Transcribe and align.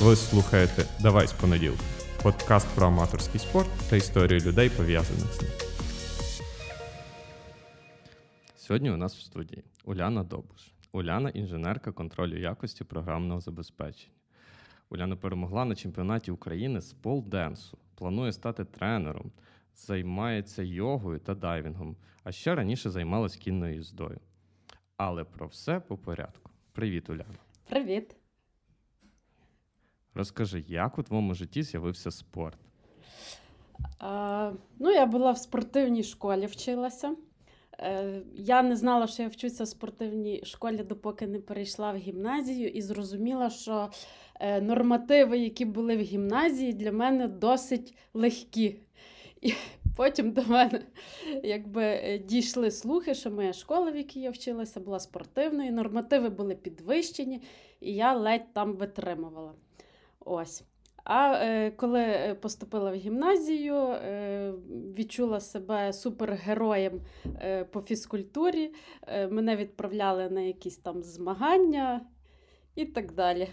Ви 0.00 0.16
слухаєте 0.16 0.84
Давай 1.00 1.26
з 1.26 1.32
понеділка. 1.32 1.82
Подкаст 2.22 2.74
про 2.74 2.86
аматорський 2.86 3.40
спорт 3.40 3.68
та 3.90 3.96
історію 3.96 4.40
людей, 4.40 4.70
пов'язаних 4.70 5.32
з 5.32 5.42
ним. 5.42 5.50
Сьогодні 8.56 8.90
у 8.90 8.96
нас 8.96 9.16
в 9.16 9.20
студії 9.20 9.64
Уляна 9.84 10.24
Добуш. 10.24 10.72
Уляна 10.92 11.30
інженерка 11.30 11.92
контролю 11.92 12.38
якості 12.38 12.84
програмного 12.84 13.40
забезпечення. 13.40 14.14
Уляна 14.90 15.16
перемогла 15.16 15.64
на 15.64 15.74
чемпіонаті 15.74 16.30
України 16.30 16.80
з 16.80 16.92
полденсу. 16.92 17.78
Планує 17.94 18.32
стати 18.32 18.64
тренером, 18.64 19.32
займається 19.76 20.62
йогою 20.62 21.18
та 21.18 21.34
дайвінгом, 21.34 21.96
а 22.24 22.32
ще 22.32 22.54
раніше 22.54 22.90
займалась 22.90 23.36
кінною 23.36 23.74
їздою. 23.74 24.20
Але 24.96 25.24
про 25.24 25.46
все 25.46 25.80
по 25.80 25.96
порядку. 25.96 26.50
Привіт, 26.72 27.10
Уляна. 27.10 27.38
Привіт. 27.68 28.17
Розкажи, 30.18 30.64
як 30.68 30.98
у 30.98 31.02
твоєму 31.02 31.34
житті 31.34 31.62
з'явився 31.62 32.10
спорт? 32.10 32.58
А, 33.98 34.52
ну, 34.78 34.90
я 34.90 35.06
була 35.06 35.32
в 35.32 35.38
спортивній 35.38 36.02
школі 36.02 36.46
вчилася. 36.46 37.14
Е, 37.78 38.22
я 38.34 38.62
не 38.62 38.76
знала, 38.76 39.06
що 39.06 39.22
я 39.22 39.28
вчуся 39.28 39.64
в 39.64 39.68
спортивній 39.68 40.42
школі, 40.44 40.76
допоки 40.76 41.26
не 41.26 41.38
перейшла 41.38 41.92
в 41.92 41.96
гімназію, 41.96 42.68
і 42.68 42.82
зрозуміла, 42.82 43.50
що 43.50 43.90
е, 44.40 44.60
нормативи, 44.60 45.38
які 45.38 45.64
були 45.64 45.96
в 45.96 46.00
гімназії, 46.00 46.72
для 46.72 46.92
мене 46.92 47.28
досить 47.28 47.94
легкі. 48.14 48.80
І 49.40 49.52
потім 49.96 50.32
до 50.32 50.42
мене 50.42 50.82
якби, 51.42 51.84
е, 51.84 52.18
дійшли 52.18 52.70
слухи, 52.70 53.14
що 53.14 53.30
моя 53.30 53.52
школа, 53.52 53.90
в 53.90 53.96
якій 53.96 54.20
я 54.20 54.30
вчилася, 54.30 54.80
була 54.80 55.00
спортивною, 55.00 55.72
нормативи 55.72 56.28
були 56.28 56.54
підвищені, 56.54 57.42
і 57.80 57.94
я 57.94 58.14
ледь 58.14 58.52
там 58.52 58.72
витримувала. 58.72 59.52
Ось. 60.30 60.64
А 61.04 61.32
е, 61.32 61.70
коли 61.70 62.00
е, 62.00 62.34
поступила 62.34 62.90
в 62.90 62.94
гімназію, 62.94 63.74
е, 63.74 64.52
відчула 64.98 65.40
себе 65.40 65.92
супергероєм 65.92 67.00
е, 67.26 67.64
по 67.64 67.80
фізкультурі, 67.80 68.74
е, 69.06 69.28
мене 69.28 69.56
відправляли 69.56 70.30
на 70.30 70.40
якісь 70.40 70.76
там 70.76 71.02
змагання 71.02 72.06
і 72.74 72.86
так 72.86 73.12
далі. 73.12 73.48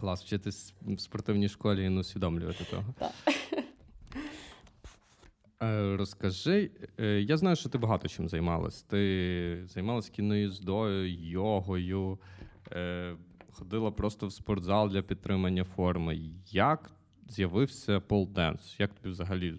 Клас, 0.00 0.24
вчитись 0.24 0.74
в 0.82 1.00
спортивній 1.00 1.48
школі 1.48 1.84
і 1.84 1.88
не 1.88 2.00
усвідомлювати 2.00 2.64
того. 2.64 2.94
Так. 2.98 3.12
Е, 5.62 5.96
Розкажи, 5.96 6.70
е, 7.00 7.20
я 7.20 7.36
знаю, 7.36 7.56
що 7.56 7.68
ти 7.68 7.78
багато 7.78 8.08
чим 8.08 8.28
займалась. 8.28 8.82
Ти 8.82 9.62
займалась 9.66 10.08
кінною 10.08 10.42
їздою, 10.42 11.12
йогою, 11.30 12.18
ходила 13.54 13.90
просто 13.90 14.26
в 14.26 14.32
спортзал 14.32 14.88
для 14.88 15.02
підтримання 15.02 15.64
форми. 15.64 16.18
Як 16.50 16.90
з'явився 17.28 18.00
pole 18.00 18.30
dance? 18.30 18.76
Як 18.78 18.94
тобі 18.94 19.08
взагалі? 19.08 19.54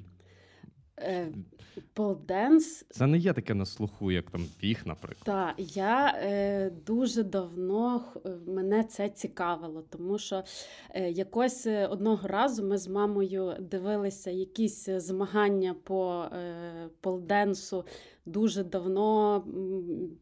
Pole 1.94 2.35
dance 2.35 2.86
Це 2.90 3.08
не 3.08 3.18
є 3.18 3.34
таке 3.34 3.54
на 3.54 3.66
слуху, 3.66 4.12
як 4.12 4.32
там 4.32 4.46
біг, 4.60 4.82
наприклад. 4.86 5.24
Та 5.24 5.54
я 5.58 6.16
е, 6.18 6.70
дуже 6.86 7.24
давно 7.24 8.04
е, 8.26 8.30
мене 8.48 8.84
це 8.84 9.10
цікавило, 9.10 9.82
тому 9.90 10.18
що 10.18 10.44
е, 10.90 11.12
якось 11.12 11.68
е, 11.68 11.88
одного 11.88 12.28
разу 12.28 12.64
ми 12.64 12.78
з 12.78 12.88
мамою 12.88 13.56
дивилися 13.60 14.32
якісь 14.32 14.88
е, 14.88 15.00
змагання 15.00 15.76
по 15.84 16.26
е, 16.34 16.90
pole 17.02 17.36
dance 17.36 17.78
у 17.78 17.86
дуже 18.26 18.64
давно, 18.64 19.44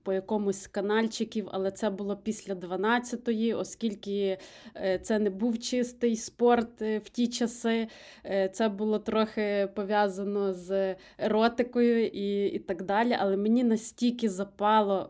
по 0.04 0.14
якомусь 0.14 0.68
канальчиків, 0.68 1.48
але 1.52 1.72
це 1.72 1.90
було 1.90 2.18
після 2.18 2.54
12-ї, 2.54 3.58
оскільки 3.58 4.38
е, 4.76 5.00
це 5.00 5.20
не 5.20 5.30
був 5.30 5.60
чистий 5.60 6.16
спорт 6.16 6.82
е, 6.82 6.98
в 6.98 7.10
ті 7.10 7.28
часи. 7.28 7.88
Е, 8.26 8.50
Це 8.50 8.70
було 8.70 9.00
трохи 9.00 9.70
пов'язано 9.76 10.54
з 10.54 10.96
еротикою 11.18 12.08
і, 12.08 12.46
і 12.46 12.60
так 12.60 12.84
далі. 12.84 13.18
Але 13.20 13.38
мені 13.38 13.64
настільки 13.64 14.30
запало 14.30 15.10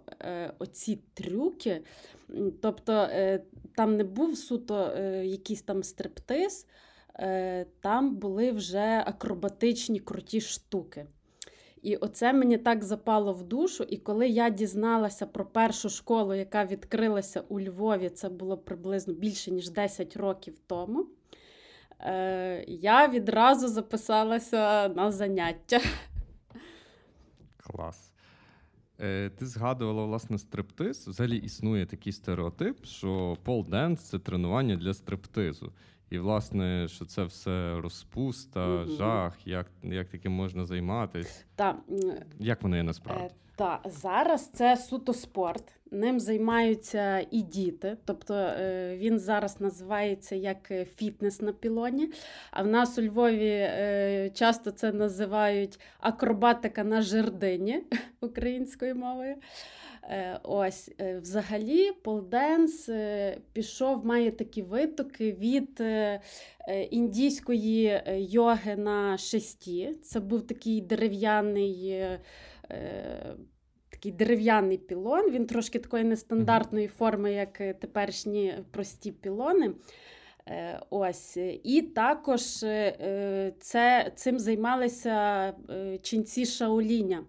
оці 0.60 1.00
трюки. 1.14 1.82
Тобто 2.62 3.08
там 3.76 3.98
не 3.98 4.04
був 4.04 4.38
суто 4.38 4.98
якийсь 5.24 5.62
там 5.62 5.84
стриптиз, 5.84 6.68
там 7.82 8.16
були 8.16 8.52
вже 8.52 9.04
акробатичні 9.06 10.00
круті 10.00 10.42
штуки. 10.42 11.06
І 11.84 11.96
оце 11.96 12.34
мені 12.34 12.58
так 12.58 12.84
запало 12.84 13.34
в 13.34 13.44
душу. 13.44 13.84
І 13.84 13.98
коли 13.98 14.28
я 14.28 14.50
дізналася 14.50 15.26
про 15.26 15.46
першу 15.46 15.90
школу, 15.90 16.34
яка 16.34 16.66
відкрилася 16.66 17.44
у 17.50 17.60
Львові, 17.60 18.10
це 18.10 18.30
було 18.30 18.58
приблизно 18.58 19.14
більше 19.14 19.52
ніж 19.52 19.70
10 19.70 20.18
років 20.18 20.60
тому. 20.68 21.06
Е, 22.00 22.66
я 22.68 23.08
відразу 23.08 23.68
записалася 23.68 24.88
на 24.88 25.12
заняття. 25.12 25.80
Клас. 27.58 28.14
Е, 29.00 29.30
ти 29.30 29.46
згадувала 29.46 30.06
власне 30.06 30.38
стриптиз. 30.38 31.08
Взагалі 31.08 31.38
існує 31.38 31.86
такий 31.86 32.14
стереотип, 32.14 32.86
що 32.86 33.38
полденс 33.44 34.02
це 34.02 34.20
тренування 34.20 34.76
для 34.76 34.94
стриптизу. 34.94 35.72
І, 36.10 36.20
власне, 36.20 36.88
що 36.88 37.06
це 37.06 37.24
все 37.24 37.82
розпуста, 37.82 38.68
Мгм. 38.68 38.88
жах, 38.98 39.48
як, 39.48 39.68
як 39.84 40.10
таким 40.10 40.32
можна 40.32 40.66
займатися. 40.66 41.46
Та, 41.56 41.76
Як 42.40 42.62
воно 42.62 42.76
є 42.76 42.82
Е, 42.82 42.86
насправді? 42.86 43.34
Та 43.56 43.80
зараз 43.86 44.50
це 44.52 44.78
суто 44.78 45.14
спорт. 45.14 45.64
Ним 45.94 46.20
займаються 46.20 47.26
і 47.32 47.42
діти. 47.42 47.98
Тобто 48.06 48.34
е, 48.34 48.98
він 48.98 49.20
зараз 49.20 49.62
називається 49.62 50.36
як 50.36 50.72
е, 50.72 50.86
фітнес 50.86 51.42
на 51.42 51.54
пілоні. 51.54 52.10
А 52.52 52.64
в 52.64 52.68
нас 52.68 52.98
у 52.98 53.02
Львові 53.02 53.50
е, 53.50 54.32
часто 54.34 54.72
це 54.72 54.92
називають 54.92 55.80
акробатика 56.00 56.84
на 56.84 57.02
жердині 57.02 57.84
українською 58.22 58.96
мовою. 58.96 59.36
Ось, 60.44 60.92
взагалі, 61.22 61.92
полденс 61.92 62.90
пішов, 63.54 64.06
має 64.06 64.32
такі 64.32 64.62
витоки 64.62 65.32
від 65.32 65.84
індійської 66.90 68.02
йоги 68.08 68.76
на 68.76 69.18
шесті. 69.18 69.96
Це 70.04 70.20
був 70.20 70.48
такий 70.48 70.82
дерев'яний. 70.82 72.04
Такий 74.04 74.18
дерев'яний 74.18 74.78
пілон, 74.78 75.32
він 75.32 75.46
трошки 75.46 75.80
такої 75.80 76.04
нестандартної 76.04 76.88
форми, 76.88 77.34
як 77.34 77.62
е, 77.62 77.74
теперішні 77.74 78.54
прості 78.72 79.12
пілони. 79.12 79.72
Е, 80.48 80.80
Ось. 80.90 81.38
І 81.64 81.82
також 81.82 82.64
е, 82.64 83.54
це, 83.60 84.12
цим 84.16 84.40
займалися 84.40 85.54
ченці 86.02 86.46
Шаоліня. 86.46 87.24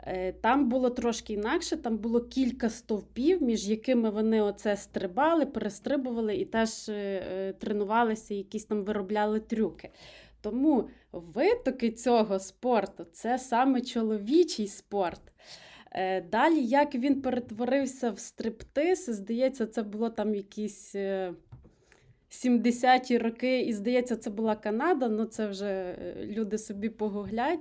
Е, 0.00 0.32
Там 0.32 0.68
було 0.68 0.90
трошки 0.90 1.32
інакше, 1.32 1.76
там 1.76 1.98
було 1.98 2.20
кілька 2.20 2.70
стовпів, 2.70 3.42
між 3.42 3.68
якими 3.68 4.10
вони 4.10 4.42
оце 4.42 4.76
стрибали, 4.76 5.46
перестрибували 5.46 6.36
і 6.36 6.44
теж 6.44 6.90
тренувалися, 7.58 8.34
якісь 8.34 8.64
там 8.64 8.84
виробляли 8.84 9.40
трюки. 9.40 9.90
Тому 10.40 10.88
витоки 11.12 11.90
цього 11.90 12.38
спорту 12.38 13.06
це 13.12 13.38
саме 13.38 13.80
чоловічий 13.80 14.66
спорт. 14.66 15.20
Е, 15.92 16.20
Далі, 16.20 16.64
як 16.64 16.94
він 16.94 17.22
перетворився 17.22 18.10
в 18.10 18.18
стриптиз, 18.18 19.04
здається, 19.10 19.66
це 19.66 19.82
було 19.82 20.10
там 20.10 20.34
якісь 20.34 20.94
е, 20.94 21.32
70-ті 22.30 23.18
роки, 23.18 23.60
і 23.60 23.72
здається, 23.72 24.16
це 24.16 24.30
була 24.30 24.56
Канада, 24.56 25.08
ну 25.08 25.24
це 25.24 25.46
вже 25.46 25.66
е, 25.66 26.14
люди 26.26 26.58
собі 26.58 26.88
погуглять. 26.88 27.60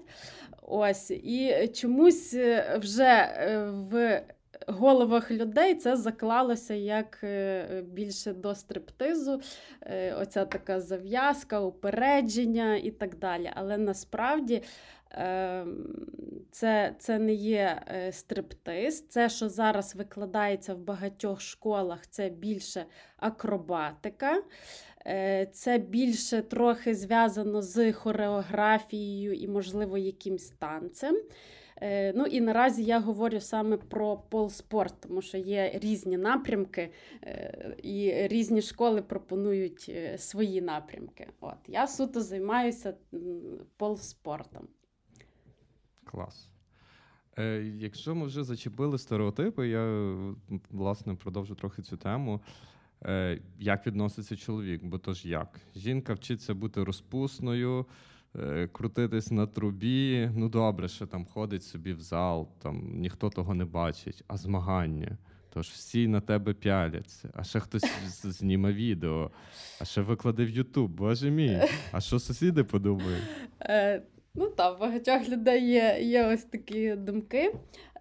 Ось, 0.62 1.12
і 1.12 1.68
чомусь 1.74 2.34
е, 2.34 2.78
вже 2.82 3.04
е, 3.04 3.70
в 3.72 4.22
головах 4.68 5.32
людей 5.32 5.76
це 5.76 5.96
заклалося 5.96 6.74
як 6.74 7.20
е, 7.24 7.84
більше 7.88 8.34
до 8.34 8.56
стриптизу, 8.56 9.42
е, 9.82 10.14
оця 10.14 10.46
така 10.46 10.80
зав'язка, 10.80 11.60
упередження 11.60 12.76
і 12.76 12.92
так 12.92 13.16
далі. 13.16 13.52
Але 13.56 13.78
насправді 13.78 14.56
е, 14.56 14.62
це, 16.52 16.96
це 17.00 17.20
не 17.20 17.34
є 17.34 17.82
е, 17.88 18.12
стриптиз. 18.12 19.08
Це, 19.08 19.30
що 19.30 19.50
зараз 19.50 19.96
викладається 19.96 20.74
в 20.74 20.78
багатьох 20.78 21.42
школах, 21.42 22.08
це 22.08 22.30
більше 22.30 22.86
акробатика. 23.18 24.44
Е, 25.06 25.48
Це 25.52 25.78
більше 25.78 26.42
трохи 26.42 26.96
зв'язано 26.96 27.62
з 27.62 27.94
хореографією 27.94 29.34
і, 29.34 29.48
можливо, 29.48 29.98
якимсь 29.98 30.50
танцем. 30.50 31.22
Е, 31.82 32.14
Ну 32.14 32.26
і 32.26 32.42
наразі 32.42 32.84
я 32.84 33.00
говорю 33.00 33.40
саме 33.40 33.78
про 33.78 34.18
полспорт, 34.18 34.94
тому 35.00 35.22
що 35.22 35.38
є 35.38 35.72
різні 35.74 36.18
напрямки, 36.18 36.92
і 37.84 38.14
різні 38.28 38.62
школи 38.62 39.02
пропонують 39.02 39.92
свої 40.18 40.62
напрямки. 40.62 41.28
От 41.42 41.58
я 41.68 41.88
суто 41.88 42.22
займаюся 42.22 42.94
полспортом. 43.78 44.68
Клас. 46.12 46.50
Е, 47.40 47.74
якщо 47.78 48.16
ми 48.16 48.26
вже 48.26 48.44
зачепили 48.44 48.98
стереотипи, 48.98 49.68
я 49.68 50.16
власне 50.72 51.16
продовжу 51.16 51.56
трохи 51.56 51.82
цю 51.82 51.98
тему. 51.98 52.42
Е, 53.06 53.42
як 53.60 53.88
відноситься 53.88 54.36
чоловік? 54.36 54.84
Бо 54.84 54.98
то 54.98 55.14
ж 55.14 55.30
як? 55.30 55.60
Жінка 55.76 56.14
вчиться 56.14 56.54
бути 56.54 56.84
розпусною, 56.84 57.86
е, 58.36 58.68
крутитись 58.68 59.32
на 59.32 59.48
трубі. 59.48 60.32
Ну 60.36 60.50
добре, 60.50 60.88
що 60.88 61.06
там 61.06 61.26
ходить 61.26 61.64
собі 61.64 61.94
в 61.94 62.02
зал, 62.02 62.50
там 62.62 63.00
ніхто 63.00 63.30
того 63.30 63.54
не 63.54 63.66
бачить, 63.66 64.24
а 64.28 64.38
змагання. 64.38 65.18
Тож 65.54 65.68
всі 65.68 66.08
на 66.08 66.22
тебе 66.22 66.54
пяляться, 66.54 67.30
а 67.34 67.44
ще 67.44 67.60
хтось 67.60 67.86
зніме 68.24 68.74
відео, 68.74 69.32
а 69.82 69.86
ще 69.86 70.02
викладе 70.02 70.46
в 70.46 70.50
Ютуб. 70.50 70.92
Боже 70.92 71.32
мій, 71.32 71.62
а 71.92 72.02
що 72.02 72.20
сусіди 72.20 72.64
подумають? 72.64 73.24
Ну 74.40 74.50
так, 74.50 74.78
в 74.78 74.82
багатьох 74.82 75.30
людей 75.30 75.70
є, 75.70 75.98
є 76.02 76.26
ось 76.26 76.44
такі 76.44 76.96
думки. 76.96 77.54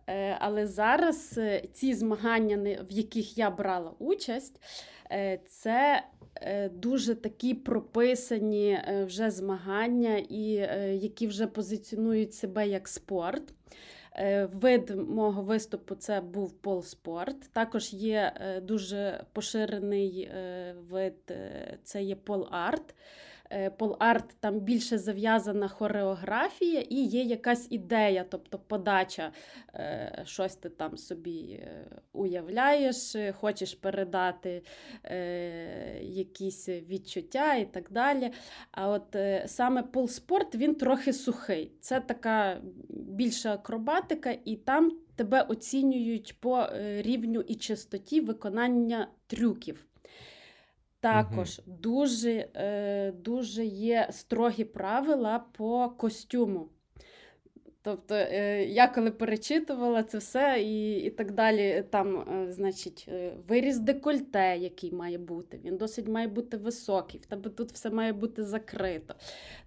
Е, 0.06 0.37
але 0.41 0.67
зараз 0.67 1.35
е, 1.38 1.62
ці 1.73 1.94
змагання, 1.94 2.79
в 2.91 2.93
яких 2.93 3.38
я 3.38 3.50
брала 3.50 3.93
участь, 3.99 4.61
е, 5.11 5.41
це 5.49 6.03
дуже 6.73 7.15
такі 7.15 7.55
прописані 7.55 8.79
вже 9.06 9.31
змагання, 9.31 10.19
і 10.29 10.43
які 11.00 11.27
вже 11.27 11.47
позиціонують 11.47 12.35
себе 12.35 12.69
як 12.69 12.88
спорт. 12.88 13.43
Вид 14.53 14.91
мого 14.91 15.43
виступу 15.43 15.94
це 15.94 16.21
був 16.21 16.53
полспорт. 16.53 17.53
Також 17.53 17.93
є 17.93 18.33
дуже 18.62 19.25
поширений 19.33 20.31
вид 20.91 21.35
це 21.83 22.03
є 22.03 22.15
пол-арт. 22.15 22.94
Е, 23.50 23.70
Пол-арт 23.70 24.37
там 24.40 24.60
більше 24.60 24.98
зав'язана 24.98 25.69
хореографія 25.69 26.81
і 26.81 27.04
є 27.04 27.22
якась 27.22 27.66
ідея, 27.70 28.25
тобто 28.28 28.58
подача, 28.58 29.32
е, 29.75 30.22
щось 30.26 30.56
ти 30.56 30.69
там 30.69 30.96
собі 30.96 31.40
е, 31.40 31.87
уявляєш, 32.12 33.16
хочеш 33.32 33.75
передати 33.75 34.62
якісь 36.02 36.69
відчуття 36.69 37.54
і 37.54 37.64
так 37.64 37.90
далі. 37.90 38.31
А 38.70 38.88
от 38.88 39.16
саме 39.46 39.82
полспорт 39.82 40.54
він 40.54 40.75
трохи 40.75 41.12
сухий. 41.12 41.72
Це 41.81 42.00
така 42.00 42.60
більша 42.88 43.52
акробатика, 43.52 44.37
і 44.44 44.56
там 44.56 44.99
тебе 45.16 45.42
оцінюють 45.42 46.40
по 46.40 46.66
рівню 46.99 47.40
і 47.40 47.54
частоті 47.54 48.20
виконання 48.20 49.08
трюків. 49.26 49.87
Також 51.06 51.61
дуже, 51.67 52.49
е, 52.55 53.12
дуже 53.12 53.64
є 53.64 54.08
строгі 54.11 54.64
правила 54.64 55.44
по 55.53 55.88
костюму. 55.88 56.69
Тобто, 57.87 58.15
е, 58.15 58.65
я 58.65 58.88
коли 58.88 59.11
перечитувала 59.11 60.03
це 60.03 60.19
все 60.19 60.62
і, 60.62 60.99
і 60.99 61.11
так 61.11 61.33
далі, 61.33 61.85
там, 61.91 62.17
е, 62.17 62.53
значить, 62.53 63.06
е, 63.09 63.33
виріз 63.49 63.79
декольте, 63.79 64.56
який 64.59 64.93
має 64.93 65.19
бути, 65.19 65.61
він 65.65 65.77
досить 65.77 66.09
має 66.09 66.29
бути 66.29 66.56
високий, 66.56 67.21
в 67.21 67.27
тебе 67.27 67.50
тут 67.50 67.73
все 67.73 67.91
має 67.91 68.12
бути 68.12 68.44
закрито. 68.44 69.15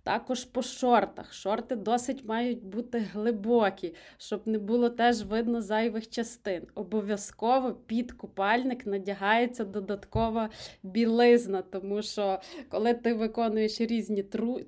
Також 0.04 0.46
по 0.46 0.62
шортах. 0.62 1.34
Шорти 1.34 1.76
досить 1.76 2.26
мають 2.26 2.64
бути 2.64 3.00
глибокі, 3.14 3.96
щоб 4.18 4.48
не 4.48 4.58
було 4.58 4.90
теж 4.90 5.24
видно 5.24 5.62
зайвих 5.62 6.10
частин. 6.10 6.62
Обов'язково 6.76 7.74
під 7.74 8.12
купальник 8.12 8.86
надягається 8.86 9.66
додаткова 9.66 10.50
білизна, 10.84 11.62
тому 11.62 12.02
що 12.02 12.40
коли 12.70 12.94
ти 12.94 13.14
виконуєш 13.14 13.82
різні 13.82 14.24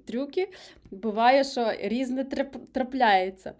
трюки, 0.05 0.49
буває, 0.91 1.43
що 1.43 1.71
різне 1.81 2.23
трап- 2.23 2.65
трапляється. 3.41 3.53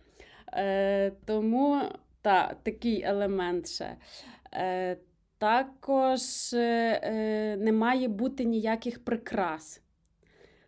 Е, 0.53 1.11
тому 1.25 1.81
та, 2.21 2.55
такий 2.63 3.03
елемент 3.03 3.67
ще. 3.67 3.97
Е, 4.53 4.97
також 5.37 6.53
е, 6.53 7.01
е, 7.03 7.57
не 7.57 7.71
має 7.71 8.07
бути 8.07 8.45
ніяких 8.45 9.05
прикрас. 9.05 9.81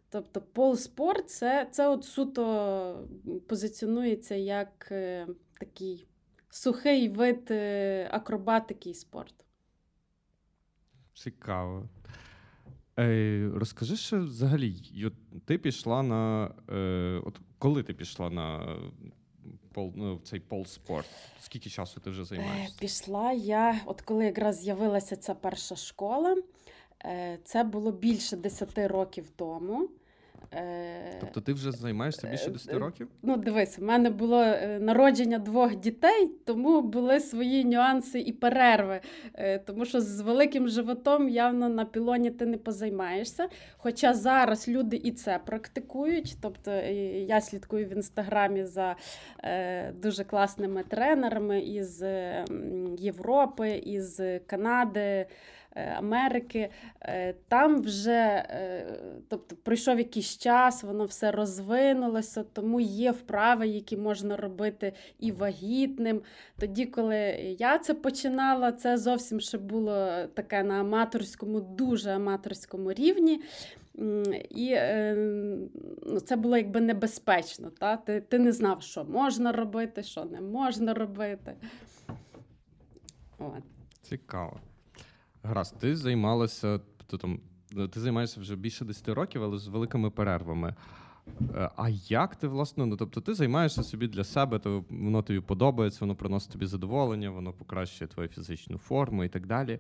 Тобто 0.10 0.42
полспорт 0.42 1.30
це, 1.30 1.68
це 1.72 1.88
от 1.88 2.06
суто 2.06 3.08
позиціонується 3.50 4.36
як 4.36 4.88
е, 4.92 5.28
такий 5.60 6.08
сухий 6.50 7.10
вид 7.10 7.48
е, 7.52 8.10
акробатики 8.12 8.90
і 8.90 8.94
спорту. 8.94 9.46
Цікаво. 11.14 11.90
Е, 13.00 13.52
розкажи 13.54 13.96
ще 13.96 14.18
взагалі, 14.18 14.76
ти 15.46 15.58
пішла 15.58 16.04
на. 16.04 16.52
Е, 16.70 17.22
от 17.26 17.40
коли 17.64 17.84
ти 17.84 17.94
пішла 17.94 18.30
на 18.30 18.78
пол, 19.74 19.92
ну, 19.96 20.20
цей 20.24 20.40
полспорт? 20.40 21.08
Скільки 21.40 21.70
часу 21.70 22.00
ти 22.00 22.10
вже 22.10 22.22
Е, 22.22 22.26
займаєшся? 22.26 22.80
Пішла 22.80 23.32
я, 23.32 23.82
от 23.86 24.02
коли 24.02 24.26
якраз 24.26 24.60
з'явилася 24.60 25.16
ця 25.16 25.36
перша 25.36 25.76
школа, 25.76 26.38
е, 27.06 27.40
це 27.44 27.64
було 27.64 27.92
більше 27.92 28.38
10 28.38 28.88
років 28.88 29.30
тому. 29.36 29.90
Е, 30.56 31.18
Тобто 31.20 31.42
ти 31.42 31.54
вже 31.54 31.72
займаєшся 31.72 32.28
більше 32.28 32.48
е, 32.48 32.52
10 32.52 32.74
е, 32.74 32.78
років? 32.78 33.08
Ну, 33.22 33.38
дивись, 33.38 33.80
в 33.80 33.84
мене 33.84 34.10
було 34.10 34.42
е, 34.42 34.80
народження 34.82 35.40
двох 35.40 35.76
дітей, 35.76 36.32
тому 36.46 36.82
були 36.82 37.20
свої 37.20 37.66
нюанси 37.66 38.20
і 38.20 38.32
перерви. 38.32 39.00
Е, 39.34 39.60
Тому 39.60 39.86
що 39.86 40.02
з 40.02 40.22
великим 40.22 40.68
животом 40.68 41.30
явно 41.30 41.70
на 41.70 41.86
пілоні 41.86 42.32
ти 42.32 42.46
не 42.46 42.58
позаймаєшся. 42.58 43.48
Хоча 43.78 44.14
зараз 44.14 44.68
люди 44.68 45.02
і 45.04 45.12
це 45.12 45.40
практикують. 45.46 46.38
Тобто 46.42 46.72
е, 46.72 46.94
я 47.24 47.42
слідкую 47.42 47.86
в 47.86 47.94
інстаграмі 47.94 48.66
за 48.66 48.96
е, 49.44 49.92
дуже 49.92 50.24
класними 50.24 50.84
тренерами 50.84 51.62
із 51.62 52.02
е, 52.02 52.46
Європи, 52.98 53.70
із 53.72 54.22
Канади. 54.48 55.26
Е, 55.76 55.96
Америки, 55.98 56.70
Е, 57.06 57.34
там 57.48 57.82
вже 57.82 58.46
е, 58.50 58.86
тобто, 59.30 59.56
пройшов 59.56 59.98
якийсь 59.98 60.38
час, 60.38 60.84
воно 60.84 61.06
все 61.06 61.32
розвинулося, 61.32 62.44
тому 62.44 62.80
є 62.80 63.12
вправи, 63.12 63.68
які 63.68 63.98
можна 63.98 64.38
робити 64.38 64.94
і 65.20 65.32
вагітним. 65.32 66.22
Тоді, 66.60 66.86
коли 66.86 67.18
я 67.60 67.80
це 67.80 67.94
починала, 67.94 68.72
це 68.72 68.98
зовсім 68.98 69.40
ще 69.40 69.58
було 69.58 70.10
таке 70.34 70.64
на 70.64 70.74
аматорському, 70.74 71.62
дуже 71.62 72.12
аматорському 72.12 72.94
рівні. 72.94 73.42
І 74.50 74.76
ну, 76.06 76.20
це 76.20 76.36
було 76.36 76.58
якби 76.58 76.82
небезпечно. 76.82 77.70
Та? 77.70 77.98
Ти, 77.98 78.22
ти 78.22 78.40
не 78.40 78.52
знав, 78.52 78.82
що 78.82 79.04
можна 79.04 79.52
робити, 79.52 80.04
що 80.04 80.26
не 80.26 80.42
можна 80.42 80.94
робити. 80.94 81.54
От. 83.40 83.64
Цікаво. 84.02 84.60
Гаразд, 85.44 85.78
ти 85.80 85.96
займалася, 85.96 86.80
тобто, 86.98 87.18
там, 87.18 87.40
ти 87.90 88.00
займаєшся 88.00 88.40
вже 88.42 88.56
більше 88.56 88.86
10 88.86 89.08
років, 89.08 89.44
але 89.44 89.58
з 89.58 89.68
великими 89.68 90.10
перервами. 90.10 90.76
Е, 91.56 91.70
А 91.76 91.90
як 91.90 92.36
ти, 92.36 92.48
власне, 92.48 92.86
ну 92.86 92.98
тобто 92.98 93.22
ти 93.22 93.34
займаєшся 93.34 93.84
собі 93.84 94.08
для 94.08 94.24
себе, 94.24 94.60
то 94.60 94.86
воно 94.90 95.22
тобі 95.22 95.40
подобається, 95.40 95.98
воно 96.02 96.16
приносить 96.16 96.52
тобі 96.52 96.66
задоволення, 96.66 97.30
воно 97.30 97.54
покращує 97.54 98.08
твою 98.08 98.30
фізичну 98.30 98.78
форму 98.78 99.24
і 99.24 99.30
так 99.30 99.48
далі. 99.48 99.80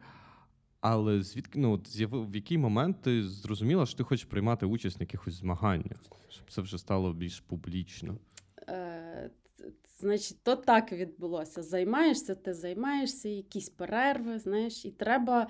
Але 0.81 1.21
звідки 1.21 1.59
ну, 1.59 1.81
в 2.01 2.35
який 2.35 2.57
момент 2.57 3.01
ти 3.01 3.23
зрозуміла, 3.23 3.85
що 3.85 3.97
ти 3.97 4.03
хочеш 4.03 4.25
приймати 4.25 4.65
участь 4.65 4.99
в 4.99 5.01
якихось 5.01 5.33
змаганнях, 5.33 5.97
щоб 6.29 6.51
це 6.51 6.61
вже 6.61 6.77
стало 6.77 7.13
більш 7.13 7.39
публічно? 7.39 8.17
Значить, 10.03 10.37
то 10.43 10.55
так 10.55 10.91
відбулося. 10.91 11.63
Займаєшся, 11.63 12.35
ти 12.35 12.53
займаєшся, 12.53 13.29
якісь 13.29 13.69
перерви, 13.69 14.39
знаєш, 14.39 14.85
і 14.85 14.91
треба, 14.91 15.47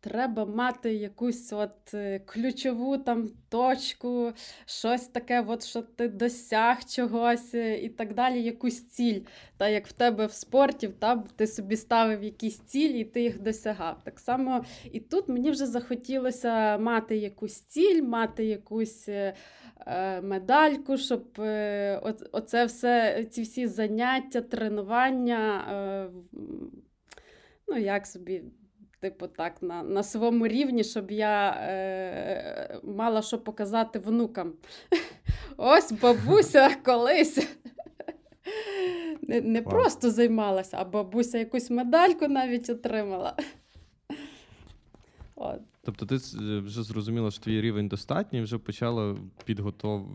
треба 0.00 0.44
мати 0.44 0.94
якусь 0.94 1.52
от 1.52 1.94
е, 1.94 2.18
ключову 2.18 2.98
там 2.98 3.28
точку, 3.48 4.32
щось 4.66 5.06
таке, 5.06 5.44
от, 5.46 5.64
що 5.64 5.82
ти 5.82 6.08
досяг 6.08 6.84
чогось 6.84 7.54
е, 7.54 7.78
і 7.78 7.88
так 7.88 8.14
далі, 8.14 8.42
якусь 8.42 8.88
ціль. 8.88 9.20
Та 9.56 9.68
як 9.68 9.86
в 9.86 9.92
тебе 9.92 10.26
в 10.26 10.32
спорті, 10.32 10.88
та, 10.88 11.24
ти 11.36 11.46
собі 11.46 11.76
ставив 11.76 12.22
якісь 12.22 12.58
цілі, 12.58 13.00
і 13.00 13.04
ти 13.04 13.22
їх 13.22 13.40
досягав. 13.40 14.04
Так 14.04 14.20
само 14.20 14.64
і 14.92 15.00
тут 15.00 15.28
мені 15.28 15.50
вже 15.50 15.66
захотілося 15.66 16.78
мати 16.78 17.16
якусь 17.16 17.60
ціль, 17.60 18.02
мати 18.02 18.44
якусь. 18.44 19.08
е, 19.08 19.34
е, 19.86 20.20
медальку, 20.20 20.96
щоб 20.96 21.40
е, 21.40 22.14
оце 22.32 22.64
все, 22.64 23.24
ці 23.30 23.42
всі 23.42 23.66
заняття, 23.66 24.40
тренування, 24.40 25.64
е, 25.70 26.10
ну 27.68 27.78
як 27.78 28.06
собі, 28.06 28.42
типу, 29.10 29.26
так, 29.26 29.62
на, 29.62 29.82
на 29.82 30.02
своєму 30.02 30.46
рівні, 30.46 30.84
щоб 30.84 31.10
я 31.10 31.50
е, 31.50 32.80
мала 32.84 33.22
що 33.22 33.38
показати 33.38 33.98
внукам. 33.98 34.52
Ось 35.56 35.92
бабуся 35.92 36.76
колись. 36.84 37.48
Не, 39.22 39.40
не 39.40 39.62
просто 39.62 40.10
займалася, 40.10 40.76
а 40.80 40.84
бабуся 40.84 41.38
якусь 41.38 41.70
медальку 41.70 42.28
навіть 42.28 42.70
отримала. 42.70 43.36
От. 45.34 45.60
Тобто 45.82 46.06
ти 46.06 46.16
вже 46.60 46.82
зрозуміла, 46.82 47.30
що 47.30 47.42
твій 47.42 47.60
рівень 47.60 47.88
достатній, 47.88 48.40
вже 48.40 48.58
почала 48.58 49.16
підготов... 49.44 50.06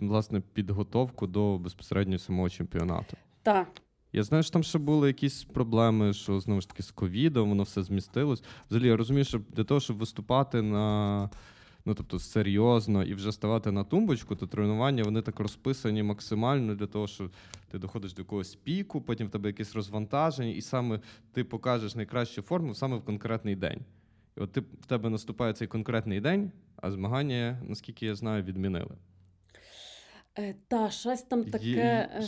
власне, 0.00 0.42
підготовку 0.52 1.26
до 1.26 1.58
безпосередньо 1.58 2.18
самого 2.18 2.50
чемпіонату. 2.50 3.16
Так, 3.42 3.68
Я 4.14 4.22
знаю, 4.22 4.42
що 4.42 4.52
там 4.52 4.62
ще 4.62 4.78
були 4.78 5.08
якісь 5.08 5.44
проблеми, 5.44 6.12
що 6.12 6.40
знову 6.40 6.60
ж 6.60 6.68
таки 6.68 6.82
з 6.82 6.90
ковідом, 6.90 7.48
воно 7.48 7.62
все 7.62 7.82
змістилось. 7.82 8.42
Взагалі, 8.70 8.88
я 8.88 8.96
розумію, 8.96 9.24
що 9.24 9.40
для 9.50 9.64
того, 9.64 9.80
щоб 9.80 9.96
виступати 9.96 10.62
на. 10.62 11.30
Ну, 11.86 11.94
тобто, 11.94 12.18
серйозно 12.18 13.04
і 13.04 13.14
вже 13.14 13.32
ставати 13.32 13.72
на 13.72 13.84
тумбочку, 13.84 14.36
то 14.36 14.46
тренування 14.46 15.02
вони 15.02 15.22
так 15.22 15.40
розписані 15.40 16.02
максимально 16.02 16.74
для 16.74 16.86
того, 16.86 17.06
що 17.06 17.30
ти 17.70 17.78
доходиш 17.78 18.12
до 18.14 18.22
якогось 18.22 18.54
піку, 18.54 19.00
потім 19.00 19.26
в 19.26 19.30
тебе 19.30 19.48
якесь 19.48 19.74
розвантаження, 19.74 20.50
і 20.52 20.60
саме 20.60 21.00
ти 21.32 21.44
покажеш 21.44 21.94
найкращу 21.94 22.42
форму 22.42 22.74
саме 22.74 22.96
в 22.96 23.04
конкретний 23.04 23.56
день. 23.56 23.80
І 24.36 24.40
от 24.40 24.52
ти, 24.52 24.60
в 24.60 24.86
тебе 24.86 25.10
наступає 25.10 25.52
цей 25.52 25.68
конкретний 25.68 26.20
день, 26.20 26.50
а 26.76 26.90
змагання, 26.90 27.62
наскільки 27.68 28.06
я 28.06 28.14
знаю, 28.14 28.42
відмінили. 28.42 28.94
Е, 30.38 30.54
Та, 30.68 30.90
щось 30.90 31.22
там 31.22 31.44
таке. 31.44 32.08
ш- 32.12 32.18
е, 32.20 32.22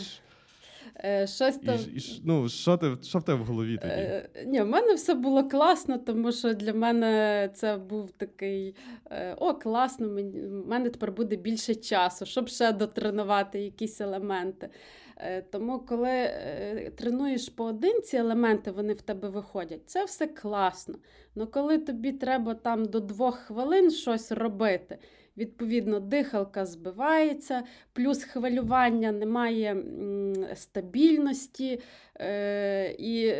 Щось 1.25 1.57
там. 1.57 1.77
ж- 1.77 1.89
і, 1.89 2.21
ну, 2.25 2.49
що, 2.49 2.77
ти, 2.77 2.87
що 3.03 3.19
в 3.19 3.23
тебе 3.23 3.43
в 3.43 3.45
голові 3.45 3.77
тоді? 3.81 3.93
Е, 3.93 4.29
Ні, 4.45 4.61
в 4.61 4.67
мене 4.67 4.93
все 4.93 5.13
було 5.13 5.49
класно, 5.49 5.97
тому 5.97 6.31
що 6.31 6.53
для 6.53 6.73
мене 6.73 7.49
це 7.53 7.77
був 7.77 8.11
такий 8.11 8.75
е, 9.11 9.35
о, 9.39 9.53
класно, 9.53 10.09
в 10.09 10.67
мене 10.67 10.89
тепер 10.89 11.11
буде 11.11 11.35
більше 11.35 11.75
часу, 11.75 12.25
щоб 12.25 12.47
ще 12.49 12.71
дотренувати 12.71 13.59
якісь 13.59 14.01
елементи. 14.01 14.69
Е, 15.17 15.41
Тому, 15.41 15.79
коли 15.79 16.09
е, 16.09 16.91
тренуєш 16.97 17.49
поодинці 17.49 18.17
елементи, 18.17 18.71
вони 18.71 18.93
в 18.93 19.01
тебе 19.01 19.29
виходять. 19.29 19.81
Це 19.85 20.05
все 20.05 20.27
класно. 20.27 20.95
Але 21.35 21.45
коли 21.45 21.77
тобі 21.77 22.11
треба 22.11 22.53
там 22.53 22.85
до 22.85 22.99
двох 22.99 23.35
хвилин 23.35 23.91
щось 23.91 24.31
робити, 24.31 24.97
відповідно, 25.37 25.99
дихалка 25.99 26.65
збивається, 26.65 27.63
плюс 27.93 28.23
хвилювання 28.23 29.11
немає 29.11 29.83
стабільності. 30.55 31.79
Е, 32.19 32.95
і 32.99 33.33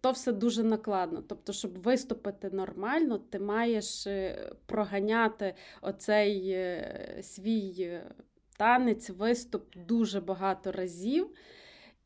то 0.00 0.10
все 0.10 0.32
дуже 0.32 0.62
накладно. 0.62 1.22
Тобто, 1.28 1.52
щоб 1.52 1.82
виступити 1.82 2.50
нормально, 2.50 3.18
ти 3.18 3.38
маєш 3.38 4.06
е, 4.06 4.50
проганяти 4.66 5.54
оцей 5.82 6.50
е, 6.50 7.18
свій 7.22 8.00
танець, 8.56 9.10
виступ 9.10 9.76
дуже 9.88 10.20
багато 10.20 10.72
разів. 10.72 11.30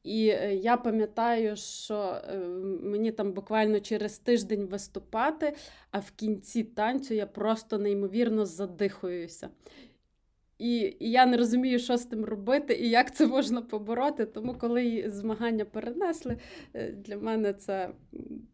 І 0.06 0.28
е, 0.28 0.54
я 0.54 0.76
пам'ятаю, 0.76 1.56
що 1.56 2.20
е, 2.28 2.38
мені 2.82 3.12
там 3.12 3.32
буквально 3.32 3.80
через 3.80 4.18
тиждень 4.18 4.66
виступати, 4.66 5.56
а 5.90 5.98
в 5.98 6.10
кінці 6.10 6.64
танцю 6.64 7.14
я 7.14 7.26
просто 7.26 7.78
неймовірно 7.78 8.46
задихуюся. 8.46 9.48
І, 10.58 10.96
і 11.00 11.10
я 11.10 11.26
не 11.26 11.36
розумію, 11.36 11.78
що 11.78 11.96
з 11.96 12.04
тим 12.04 12.25
робити 12.25 12.75
і 12.75 12.88
як 12.88 13.14
це 13.14 13.26
можна 13.26 13.62
побороти. 13.62 14.26
Тому, 14.26 14.54
коли 14.54 15.04
змагання 15.06 15.64
перенесли, 15.64 16.38
е, 16.75 16.92
для 16.92 17.16
мене 17.16 17.52
це 17.52 17.90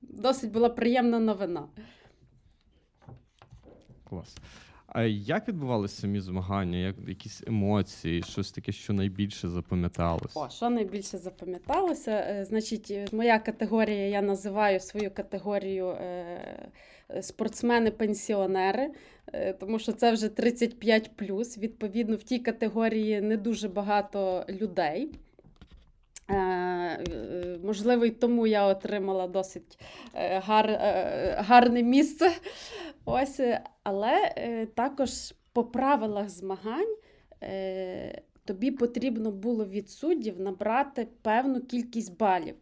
досить 0.00 0.50
була 0.50 0.68
приємна 0.68 1.18
новина. 1.18 1.68
Клас. 4.08 4.36
А 4.94 5.02
як 5.02 5.48
відбувалися 5.48 6.00
самі 6.00 6.20
змагання? 6.20 6.78
Як, 6.78 6.96
якісь 7.08 7.42
емоції, 7.46 8.22
щось 8.22 8.52
таке, 8.52 8.72
що 8.72 8.92
найбільше 8.92 9.48
запам'яталось? 9.48 10.36
О, 10.36 10.48
що 10.50 10.70
найбільше 10.70 11.18
запам'яталося? 11.18 12.10
Е, 12.10 12.44
Значить, 12.44 12.90
е, 12.90 13.06
моя 13.12 13.38
категорія, 13.38 14.08
я 14.08 14.22
називаю 14.22 14.80
свою 14.80 15.10
категорію 15.10 15.88
е, 15.88 16.68
спортсмени-пенсіонери, 17.10 18.86
тому 19.60 19.78
що 19.78 19.92
це 19.92 20.12
вже 20.12 20.28
35 20.28 21.10
Відповідно, 21.58 22.16
в 22.16 22.22
тій 22.22 22.38
категорії 22.38 23.20
не 23.20 23.36
дуже 23.36 23.68
багато 23.68 24.44
людей. 24.48 25.10
Можливо, 27.64 28.04
і 28.04 28.10
тому 28.10 28.46
я 28.46 28.66
отримала 28.66 29.26
досить 29.26 29.78
гар, 30.14 30.78
гарне 31.38 31.82
місце. 31.82 32.30
Ось, 33.04 33.40
е, 33.40 33.64
але 33.82 34.32
е, 34.36 34.66
також 34.66 35.10
по 35.52 35.64
правилах 35.64 36.28
змагань 36.28 36.96
е, 37.42 38.22
тобі 38.44 38.70
потрібно 38.70 39.30
було 39.30 39.64
від 39.64 39.90
суддів 39.90 40.40
набрати 40.40 41.08
певну 41.22 41.60
кількість 41.60 42.18
балів. 42.18 42.54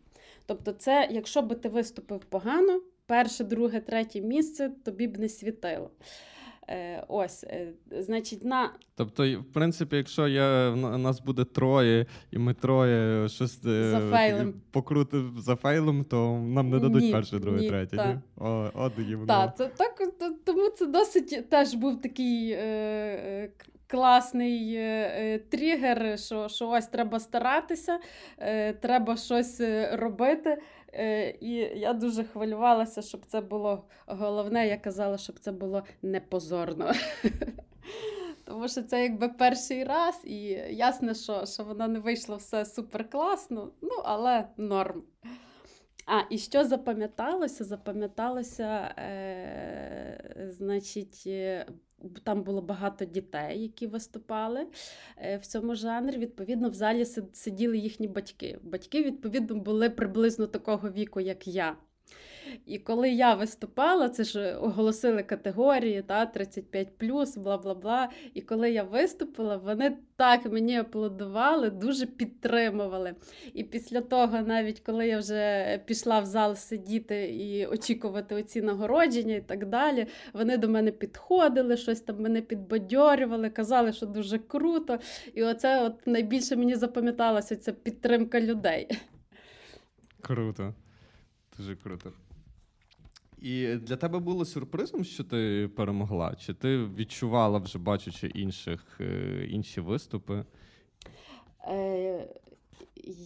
Тобто, 0.47 0.73
це, 0.73 1.09
якщо 1.11 1.43
би 1.43 1.55
ти 1.55 1.69
виступив 1.69 2.25
погано, 2.25 2.81
перше, 3.07 3.45
друге, 3.45 3.81
третє 3.81 4.21
місце 4.21 4.71
тобі 4.85 5.07
б 5.07 5.19
не 5.19 5.29
світило. 5.29 5.91
Е, 6.71 7.05
ось, 7.09 7.45
е, 7.45 7.73
значить, 7.91 8.45
на 8.45 8.71
Тобто, 8.97 9.41
в 9.41 9.53
принципі, 9.53 9.97
якщо 9.97 10.29
я, 10.29 10.77
нас 10.77 11.21
буде 11.21 11.45
троє, 11.45 12.07
і 12.31 12.39
ми 12.39 12.55
троє 12.55 13.29
щось 13.29 13.65
е, 13.67 13.91
Зафейлим. 13.91 14.55
покрутив 14.71 15.33
за 15.39 15.57
фейлом, 15.57 16.05
то 16.05 16.39
нам 16.39 16.71
не 16.71 16.79
дадуть 16.79 17.03
Ні, 17.03 17.13
перше, 17.13 17.39
друге, 17.39 17.61
ні, 17.61 17.69
третє. 17.69 17.97
та. 17.97 18.07
Ні? 18.07 18.19
О, 18.37 18.71
от 18.75 18.99
їм. 18.99 19.27
Так, 19.27 19.57
це 19.57 19.71
так, 19.77 19.97
то- 20.19 20.35
тому 20.45 20.69
це 20.69 20.87
досить 20.87 21.51
теж 21.51 21.75
був 21.75 22.01
такий 22.01 22.51
е, 22.53 23.51
класний 23.91 24.75
е, 24.75 25.13
е, 25.17 25.39
тригер, 25.39 26.19
що, 26.19 26.49
що 26.49 26.69
ось 26.69 26.87
треба 26.87 27.21
старатися, 27.21 27.99
е, 28.39 28.73
треба 28.73 29.17
щось 29.17 29.61
робити. 29.93 30.59
Е, 30.93 31.31
і 31.41 31.55
я 31.79 31.93
дуже 31.93 32.25
хвилювалася, 32.25 33.03
щоб 33.03 33.27
це 33.27 33.41
було 33.41 33.85
головне. 34.07 34.69
Я 34.69 34.77
казала, 34.77 35.19
щоб 35.19 35.39
це 35.39 35.53
було 35.53 35.83
не 36.03 36.21
позорно. 36.21 36.93
Тому 38.45 38.69
що 38.69 38.83
це 38.83 39.03
якби 39.03 39.29
перший 39.29 39.85
раз, 39.85 40.21
і 40.25 40.41
ясно, 40.71 41.15
що, 41.15 41.47
що 41.47 41.65
воно 41.65 41.89
не 41.89 41.99
вийшло 41.99 42.37
все 42.37 42.65
супер 42.65 43.11
класно, 43.11 43.71
ну, 43.81 44.03
але 44.05 44.49
норм. 44.57 45.03
А, 46.13 46.23
і 46.31 46.39
що 46.39 46.65
запам'яталося? 46.65 47.65
Запам'яталося, 47.65 48.95
е, 48.99 50.49
значить, 50.49 51.23
е, 51.27 51.67
там 52.25 52.43
було 52.43 52.63
багато 52.63 53.05
дітей, 53.05 53.63
які 53.63 53.87
виступали 53.87 54.67
е, 55.17 55.37
в 55.37 55.47
цьому 55.47 55.75
жанрі. 55.75 56.19
Відповідно, 56.19 56.71
в 56.71 56.75
залі 56.75 57.05
си- 57.05 57.25
сиділи 57.33 57.79
їхні 57.79 58.09
батьки. 58.09 58.59
Батьки, 58.63 59.03
відповідно, 59.03 59.57
були 59.57 59.91
приблизно 59.91 60.47
такого 60.47 60.91
віку, 60.91 61.21
як 61.21 61.47
я. 61.49 61.77
І 62.67 62.79
коли 62.79 63.11
я 63.11 63.35
виступала, 63.35 64.09
це 64.09 64.25
ж 64.25 64.55
оголосили 64.55 65.23
категорії, 65.23 66.03
та, 66.03 66.27
35 66.27 66.89
бла 67.37 67.59
бла 67.59 67.75
бла. 67.75 68.09
І 68.35 68.41
коли 68.41 68.71
я 68.71 68.83
виступила, 68.83 69.57
вони 69.57 69.97
так 70.17 70.53
мені 70.53 70.77
аплодували, 70.77 71.71
дуже 71.71 72.07
підтримували. 72.07 73.15
І 73.55 73.65
після 73.65 74.01
того, 74.01 74.41
навіть 74.41 74.81
коли 74.81 75.09
я 75.09 75.19
вже 75.19 75.79
пішла 75.87 76.21
в 76.21 76.27
зал 76.27 76.55
сидіти 76.55 77.25
і 77.25 77.67
очікувати 77.67 78.35
оці 78.35 78.63
нагородження 78.63 79.35
і 79.35 79.41
так 79.41 79.67
далі, 79.67 80.07
вони 80.33 80.57
до 80.57 80.69
мене 80.69 80.91
підходили, 80.91 81.77
щось 81.77 82.01
там 82.01 82.21
мене 82.21 82.41
підбадьорювали, 82.41 83.51
казали, 83.51 83.93
що 83.93 84.07
дуже 84.07 84.39
круто. 84.39 84.99
І 85.35 85.43
оце 85.43 85.85
от 85.85 86.07
найбільше 86.07 86.57
мені 86.57 86.75
запам'яталося 86.75 87.57
ця 87.57 87.73
підтримка 87.73 88.41
людей. 88.41 88.89
Круто. 90.21 90.75
Дуже 91.59 91.77
круто. 91.77 92.13
І 93.43 93.77
для 93.77 93.97
тебе 93.97 94.19
було 94.19 94.45
сюрпризом, 94.45 95.05
що 95.05 95.25
ти 95.25 95.71
перемогла? 95.77 96.35
Чи 96.35 96.55
ти 96.55 96.85
відчувала 96.85 97.59
вже 97.59 97.79
бачучи 97.79 98.27
інших, 98.27 99.01
е, 99.01 99.47
інші 99.51 99.81
виступи? 99.81 100.45
Е, 101.69 102.29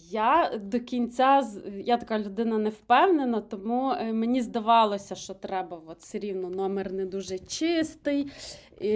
я 0.09 0.59
до 0.63 0.79
кінця 0.79 1.43
я 1.83 1.97
така 1.97 2.19
людина 2.19 2.57
не 2.57 2.69
впевнена, 2.69 3.41
тому 3.41 3.91
е, 3.91 4.13
мені 4.13 4.41
здавалося, 4.41 5.15
що 5.15 5.33
треба 5.33 5.81
от, 5.87 5.99
все 5.99 6.19
рівно 6.19 6.49
номер 6.49 6.93
не 6.93 7.05
дуже 7.05 7.39
чистий. 7.39 8.31
І, 8.81 8.93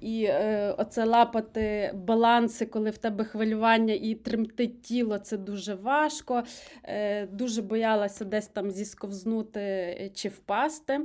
і 0.00 0.24
е, 0.24 0.74
оце 0.78 1.04
лапати 1.04 1.92
баланси, 1.94 2.66
коли 2.66 2.90
в 2.90 2.98
тебе 2.98 3.24
хвилювання 3.24 3.94
і 3.94 4.14
тремтить 4.14 4.82
тіло, 4.82 5.18
це 5.18 5.36
дуже 5.36 5.74
важко. 5.74 6.42
Е, 6.84 7.26
дуже 7.26 7.62
боялася 7.62 8.24
десь 8.24 8.46
там 8.46 8.70
зісковзнути 8.70 10.10
чи 10.14 10.28
впасти. 10.28 11.00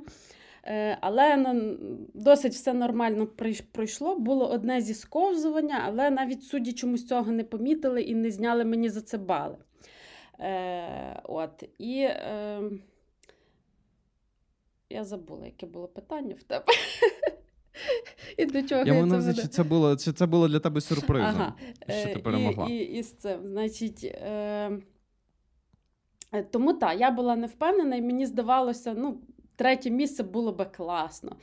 Е, 0.69 0.97
Але 1.01 1.55
досить 2.13 2.53
все 2.53 2.73
нормально 2.73 3.27
пройшло. 3.71 4.19
Було 4.19 4.49
одне 4.49 4.81
зісковзування, 4.81 5.83
але 5.85 6.09
навіть 6.09 6.43
судді 6.43 6.73
чомусь 6.73 7.07
цього 7.07 7.31
не 7.31 7.43
помітили 7.43 8.01
і 8.01 8.15
не 8.15 8.31
зняли 8.31 8.65
мені 8.65 8.89
за 8.89 9.01
це 9.01 9.17
бали. 9.17 9.57
Е, 10.39 11.21
от. 11.23 11.63
І 11.77 11.99
е, 12.01 12.61
я 14.89 15.03
забула, 15.03 15.45
яке 15.45 15.65
було 15.65 15.87
питання 15.87 16.35
в 16.39 16.43
тебе. 16.43 16.65
І 18.37 18.45
до 18.45 18.63
чого 18.63 18.83
Я 18.83 18.93
маю 19.05 19.21
це 19.21 19.33
чи 19.33 19.47
це 19.47 19.63
було, 19.63 19.97
чи 19.97 20.13
це 20.13 20.25
було 20.25 20.47
для 20.47 20.59
тебе 20.59 20.81
сюрпризом, 20.81 21.41
Ага. 21.41 21.55
що 21.89 22.13
ти 22.13 22.19
перемогла? 22.19 22.67
І, 22.69 22.73
і, 22.73 22.97
і 22.97 23.03
з 23.03 23.13
цим, 23.13 23.47
значить, 23.47 24.03
е, 24.03 24.79
тому 26.51 26.73
так, 26.73 26.99
я 26.99 27.11
була 27.11 27.35
не 27.35 27.47
впевнена, 27.47 27.95
і 27.95 28.01
мені 28.01 28.25
здавалося, 28.25 28.93
ну, 28.97 29.21
третє 29.59 29.89
місце 29.89 30.23
було 30.23 30.51
би 30.51 30.65
класно. 30.65 31.35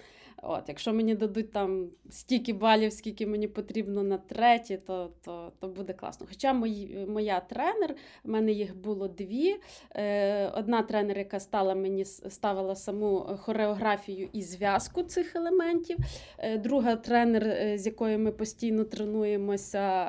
От, 0.43 0.63
Якщо 0.69 0.93
мені 0.93 1.15
дадуть 1.15 1.53
там 1.53 1.91
стільки 2.11 2.53
балів, 2.53 2.93
скільки 2.93 3.27
мені 3.27 3.49
потрібно 3.49 4.03
на 4.03 4.19
треті, 4.19 4.77
то 4.77 5.11
то, 5.25 5.53
то 5.61 5.69
буде 5.69 5.93
класно. 5.93 6.27
Хоча 6.29 6.53
мої, 6.53 7.07
моя 7.09 7.41
тренер, 7.41 7.95
в 8.25 8.29
мене 8.29 8.53
їх 8.53 8.77
було 8.77 9.09
дві. 9.09 9.57
Е, 9.95 10.49
Одна 10.49 10.83
тренер, 10.83 11.19
яка 11.19 11.41
стала 11.41 11.75
мені 11.75 12.05
ставила 12.05 12.75
саму 12.75 13.39
хореографію 13.41 14.29
і 14.33 14.43
зв'язку 14.43 15.03
цих 15.03 15.37
елементів. 15.37 15.97
Е, 16.39 16.59
Друга 16.59 16.97
тренер, 16.97 17.45
е, 17.45 17.79
з 17.79 17.87
якою 17.87 18.19
ми 18.19 18.33
постійно 18.33 18.85
тренуємося. 18.85 20.05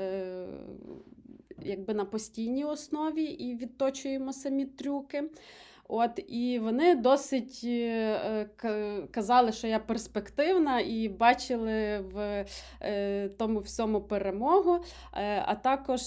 Е, 0.00 0.46
Якби 1.62 1.94
на 1.94 2.04
постійній 2.04 2.64
основі 2.64 3.24
і 3.24 3.56
відточуємо 3.56 4.32
самі 4.32 4.66
трюки. 4.66 5.24
От 5.90 6.20
І 6.28 6.58
вони 6.58 6.94
досить 6.94 7.60
е, 7.64 8.46
казали, 9.10 9.52
що 9.52 9.66
я 9.66 9.78
перспективна, 9.78 10.80
і 10.80 11.08
бачили 11.08 11.98
в 11.98 12.44
е, 12.80 13.28
тому 13.28 13.58
всьому 13.58 14.00
перемогу. 14.00 14.78
Е, 15.14 15.42
а 15.46 15.54
також 15.54 16.00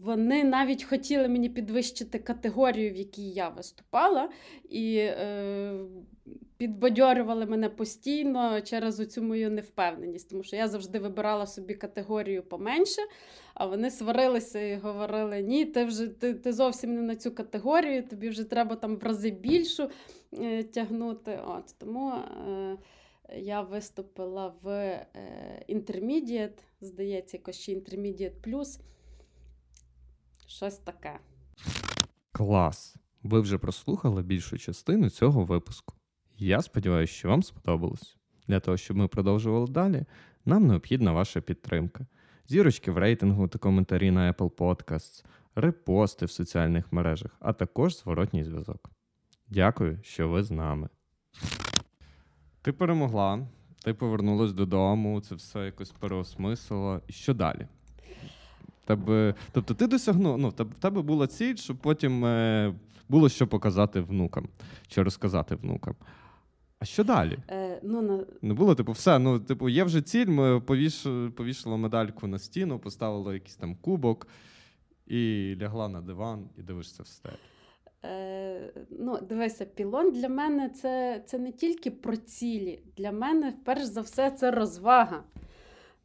вони 0.00 0.44
навіть 0.44 0.84
хотіли 0.84 1.28
мені 1.28 1.48
підвищити 1.48 2.18
категорію, 2.18 2.92
в 2.92 2.96
якій 2.96 3.30
я 3.30 3.48
виступала, 3.48 4.28
і 4.68 4.96
е, 4.96 5.78
підбадьорювали 6.56 7.46
мене 7.46 7.68
постійно 7.68 8.60
через 8.60 9.00
оцю 9.00 9.22
мою 9.22 9.50
невпевненість, 9.50 10.30
тому 10.30 10.42
що 10.42 10.56
я 10.56 10.68
завжди 10.68 10.98
вибирала 10.98 11.46
собі 11.46 11.74
категорію 11.74 12.42
поменше, 12.42 13.02
а 13.54 13.66
вони 13.66 13.90
сварилися 13.90 14.60
і 14.60 14.76
говорили: 14.76 15.42
ні, 15.42 15.64
ти 15.64 15.84
вже 15.84 16.08
ти, 16.08 16.34
ти 16.34 16.52
зовсім 16.52 16.94
не 16.94 17.02
на 17.02 17.16
цю 17.16 17.30
категорію, 17.34 18.02
тобі 18.02 18.28
вже 18.28 18.44
треба 18.44 18.76
там 18.76 18.96
в 18.96 19.02
рази 19.02 19.30
більшу 19.30 19.90
е, 20.32 20.62
тягнути. 20.62 21.40
От, 21.46 21.74
Тому 21.78 22.12
е, 22.12 22.76
я 23.36 23.60
виступила 23.60 24.54
в 24.62 24.68
е, 24.68 25.06
Intermediate, 25.68 26.58
здається, 26.80 27.36
якось 27.36 27.60
ще 27.60 27.72
Intermediate 27.72 28.40
Plus. 28.46 28.80
Щось 30.46 30.78
таке. 30.78 31.18
Клас! 32.32 32.96
Ви 33.22 33.40
вже 33.40 33.58
прослухали 33.58 34.22
більшу 34.22 34.58
частину 34.58 35.10
цього 35.10 35.44
випуску. 35.44 35.94
Я 36.38 36.62
сподіваюся, 36.62 37.12
що 37.12 37.28
вам 37.28 37.42
сподобалось. 37.42 38.16
Для 38.48 38.60
того, 38.60 38.76
щоб 38.76 38.96
ми 38.96 39.08
продовжували 39.08 39.66
далі, 39.66 40.04
нам 40.44 40.66
необхідна 40.66 41.12
ваша 41.12 41.40
підтримка. 41.40 42.06
Зірочки 42.46 42.90
в 42.90 42.98
рейтингу 42.98 43.48
та 43.48 43.58
коментарі 43.58 44.10
на 44.10 44.32
Apple 44.32 44.50
Podcasts, 44.50 45.24
репости 45.54 46.26
в 46.26 46.30
соціальних 46.30 46.92
мережах, 46.92 47.36
а 47.40 47.52
також 47.52 47.98
зворотній 47.98 48.44
зв'язок. 48.44 48.90
Дякую, 49.48 49.98
що 50.02 50.28
ви 50.28 50.42
з 50.42 50.50
нами. 50.50 50.88
Ти 52.62 52.72
перемогла, 52.72 53.48
ти 53.84 53.94
повернулась 53.94 54.52
додому, 54.52 55.20
це 55.20 55.34
все 55.34 55.64
якось 55.64 55.90
переосмислило. 55.90 57.00
І 57.06 57.12
що 57.12 57.34
далі? 57.34 57.68
Тебе, 58.84 59.34
Тобто 59.52 59.74
ти 59.74 59.86
досягнув, 59.86 60.38
ну, 60.38 60.48
в 60.48 60.74
тебе 60.80 61.02
була 61.02 61.26
ціль, 61.26 61.56
щоб 61.56 61.76
потім 61.76 62.24
е, 62.24 62.74
було 63.08 63.28
що 63.28 63.46
показати 63.46 64.00
внукам 64.00 64.48
чи 64.88 65.02
розказати 65.02 65.54
внукам. 65.54 65.94
А 66.78 66.84
що 66.84 67.04
далі? 67.04 67.38
Е, 67.50 67.80
ну, 67.82 68.02
на... 68.02 68.24
Не 68.42 68.54
було, 68.54 68.74
типу, 68.74 68.92
все. 68.92 69.18
Ну, 69.18 69.40
типу, 69.40 69.68
є 69.68 69.84
вже 69.84 70.02
ціль, 70.02 70.26
ми 70.26 70.60
повіш... 70.60 71.06
повішали 71.36 71.76
медальку 71.76 72.26
на 72.26 72.38
стіну, 72.38 72.78
поставили 72.78 73.34
якийсь 73.34 73.56
там 73.56 73.76
кубок 73.76 74.26
і 75.06 75.54
лягла 75.60 75.88
на 75.88 76.00
диван 76.00 76.48
і 76.58 76.62
дивишся 76.62 77.02
в 77.02 77.06
стель. 77.06 77.30
Е, 78.04 78.72
ну, 78.90 79.18
Дивися, 79.28 79.64
пілон 79.64 80.10
для 80.10 80.28
мене 80.28 80.68
це, 80.68 81.22
це 81.26 81.38
не 81.38 81.52
тільки 81.52 81.90
про 81.90 82.16
цілі. 82.16 82.82
Для 82.96 83.12
мене, 83.12 83.54
перш 83.64 83.84
за 83.84 84.00
все, 84.00 84.30
це 84.30 84.50
розвага. 84.50 85.22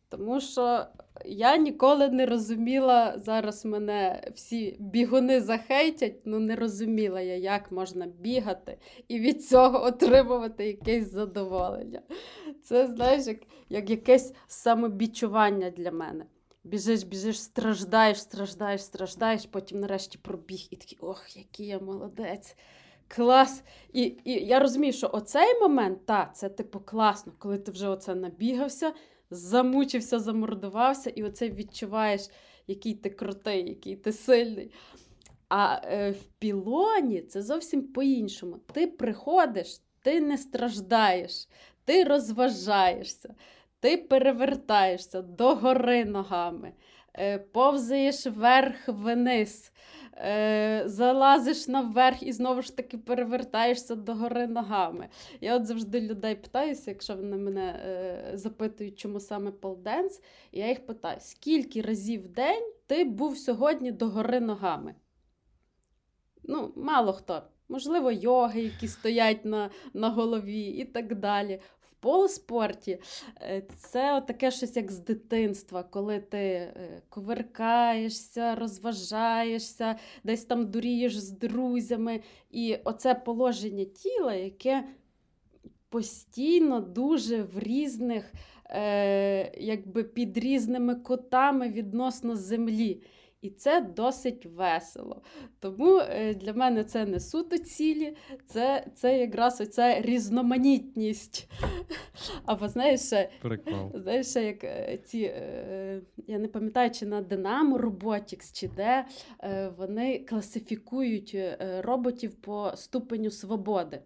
Тому 0.09 0.41
що 0.41 0.85
я 1.25 1.57
ніколи 1.57 2.09
не 2.09 2.25
розуміла, 2.25 3.13
зараз 3.17 3.65
мене 3.65 4.31
всі 4.35 4.77
бігуни 4.79 5.41
захейтять, 5.41 6.15
ну 6.25 6.39
не 6.39 6.55
розуміла 6.55 7.21
я, 7.21 7.35
як 7.35 7.71
можна 7.71 8.07
бігати 8.07 8.77
і 9.07 9.19
від 9.19 9.45
цього 9.45 9.83
отримувати 9.83 10.67
якесь 10.67 11.11
задоволення. 11.11 12.01
Це, 12.63 12.87
знаєш, 12.87 13.27
як, 13.27 13.37
як 13.69 13.89
якесь 13.89 14.33
самобічування 14.47 15.69
для 15.69 15.91
мене. 15.91 16.25
Біжиш, 16.63 17.03
біжиш, 17.03 17.41
страждаєш, 17.41 18.21
страждаєш, 18.21 18.83
страждаєш, 18.83 19.45
потім 19.45 19.79
нарешті 19.79 20.17
пробіг 20.17 20.67
і 20.69 20.75
такий, 20.75 20.97
ох, 21.01 21.37
який 21.37 21.67
я 21.67 21.79
молодець. 21.79 22.55
Клас. 23.07 23.63
І 23.93 24.01
і 24.23 24.31
я 24.33 24.59
розумію, 24.59 24.93
що 24.93 25.09
оцей 25.13 25.59
момент, 25.59 26.05
та, 26.05 26.31
це 26.35 26.49
типу 26.49 26.79
класно, 26.79 27.33
коли 27.37 27.57
ти 27.57 27.71
вже 27.71 27.87
оце 27.87 28.15
набігався 28.15 28.93
замучився, 29.31 30.19
замордувався, 30.19 31.09
і 31.09 31.23
оце 31.23 31.49
відчуваєш, 31.49 32.29
який 32.67 32.93
ти 32.93 33.09
крутий, 33.09 33.69
який 33.69 33.95
ти 33.95 34.11
сильний. 34.11 34.71
А 35.49 35.81
е, 35.83 36.11
в 36.11 36.23
пілоні 36.39 37.21
це 37.21 37.41
зовсім 37.41 37.83
по-іншому. 37.83 38.57
Ти 38.73 38.87
приходиш, 38.87 39.81
ти 40.01 40.21
не 40.21 40.37
страждаєш, 40.37 41.47
ти 41.85 42.03
розважаєшся, 42.03 43.35
ти 43.79 43.97
перевертаєшся 43.97 45.21
догори 45.21 46.05
ногами, 46.05 46.71
повзаєш 47.51 48.25
вверх-вниз. 48.25 49.71
Е, 50.21 50.83
залазиш 50.85 51.67
наверх 51.67 52.23
і 52.23 52.31
знову 52.31 52.61
ж 52.61 52.77
таки 52.77 52.97
перевертаєшся 52.97 53.95
догори 53.95 54.47
ногами. 54.47 55.09
Я 55.41 55.55
от 55.55 55.65
завжди 55.65 56.01
людей 56.01 56.35
питаюся, 56.35 56.91
якщо 56.91 57.15
вони 57.15 57.37
мене 57.37 57.81
е, 57.85 58.31
запитують, 58.37 58.99
чому 58.99 59.19
саме 59.19 59.51
полденс, 59.51 60.21
я 60.51 60.67
їх 60.67 60.85
питаю, 60.85 61.17
скільки 61.19 61.81
разів 61.81 62.23
в 62.23 62.27
день 62.27 62.73
ти 62.87 63.03
був 63.03 63.37
сьогодні 63.37 63.91
догори 63.91 64.39
ногами? 64.39 64.95
Ну, 66.43 66.73
мало 66.75 67.13
хто. 67.13 67.41
Можливо, 67.69 68.11
йоги, 68.11 68.61
які 68.61 68.87
стоять 68.87 69.45
на 69.45 69.69
на 69.93 70.09
голові, 70.09 70.61
і 70.61 70.85
так 70.85 71.15
далі 71.15 71.59
полспорті 71.99 72.99
е, 73.41 73.63
це 73.77 74.23
таке 74.27 74.51
щось 74.51 74.75
як 74.75 74.91
з 74.91 74.99
дитинства, 74.99 75.83
коли 75.83 76.19
ти 76.19 76.37
е, 76.37 77.01
коверкаєшся, 77.09 78.55
розважаєшся, 78.55 79.95
десь 80.23 80.45
там 80.45 80.71
дурієш 80.71 81.17
з 81.17 81.31
друзями. 81.31 82.21
І 82.51 82.77
оце 82.83 83.15
положення 83.15 83.85
тіла, 83.85 84.33
яке 84.33 84.83
постійно 85.89 86.79
дуже 86.79 87.43
в 87.43 87.59
різних, 87.59 88.33
е, 88.65 89.61
якби 89.63 90.03
під 90.03 90.37
різними 90.37 90.95
котами 90.95 91.69
відносно 91.69 92.35
землі. 92.35 93.01
І 93.41 93.49
це 93.49 93.81
досить 93.81 94.45
весело. 94.45 95.21
Тому 95.59 95.97
е, 95.99 96.33
для 96.33 96.53
мене 96.53 96.83
це 96.83 97.05
не 97.05 97.19
суто 97.19 97.57
цілі, 97.57 98.15
це 98.45 98.87
це 98.95 99.19
якраз 99.19 99.61
оця 99.61 100.01
різноманітність. 100.01 101.49
Або 102.45 102.67
знаєш, 102.67 103.01
знаєш, 103.93 104.35
як 104.35 104.63
е, 104.63 104.99
ці, 105.05 105.19
е, 105.19 106.01
я 106.27 106.39
не 106.39 106.47
пам'ятаю, 106.47 106.91
чи 106.91 107.05
на 107.05 107.21
Dynamo 107.21 107.77
Robotics, 107.77 108.53
чи 108.53 108.67
де 108.67 109.05
вони 109.77 110.19
класифікують 110.19 111.37
роботів 111.79 112.35
по 112.35 112.71
ступеню 112.75 113.31
свободи. 113.31 114.01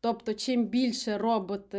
Тобто, 0.00 0.34
чим 0.34 0.66
більше 0.66 1.18
робот 1.18 1.74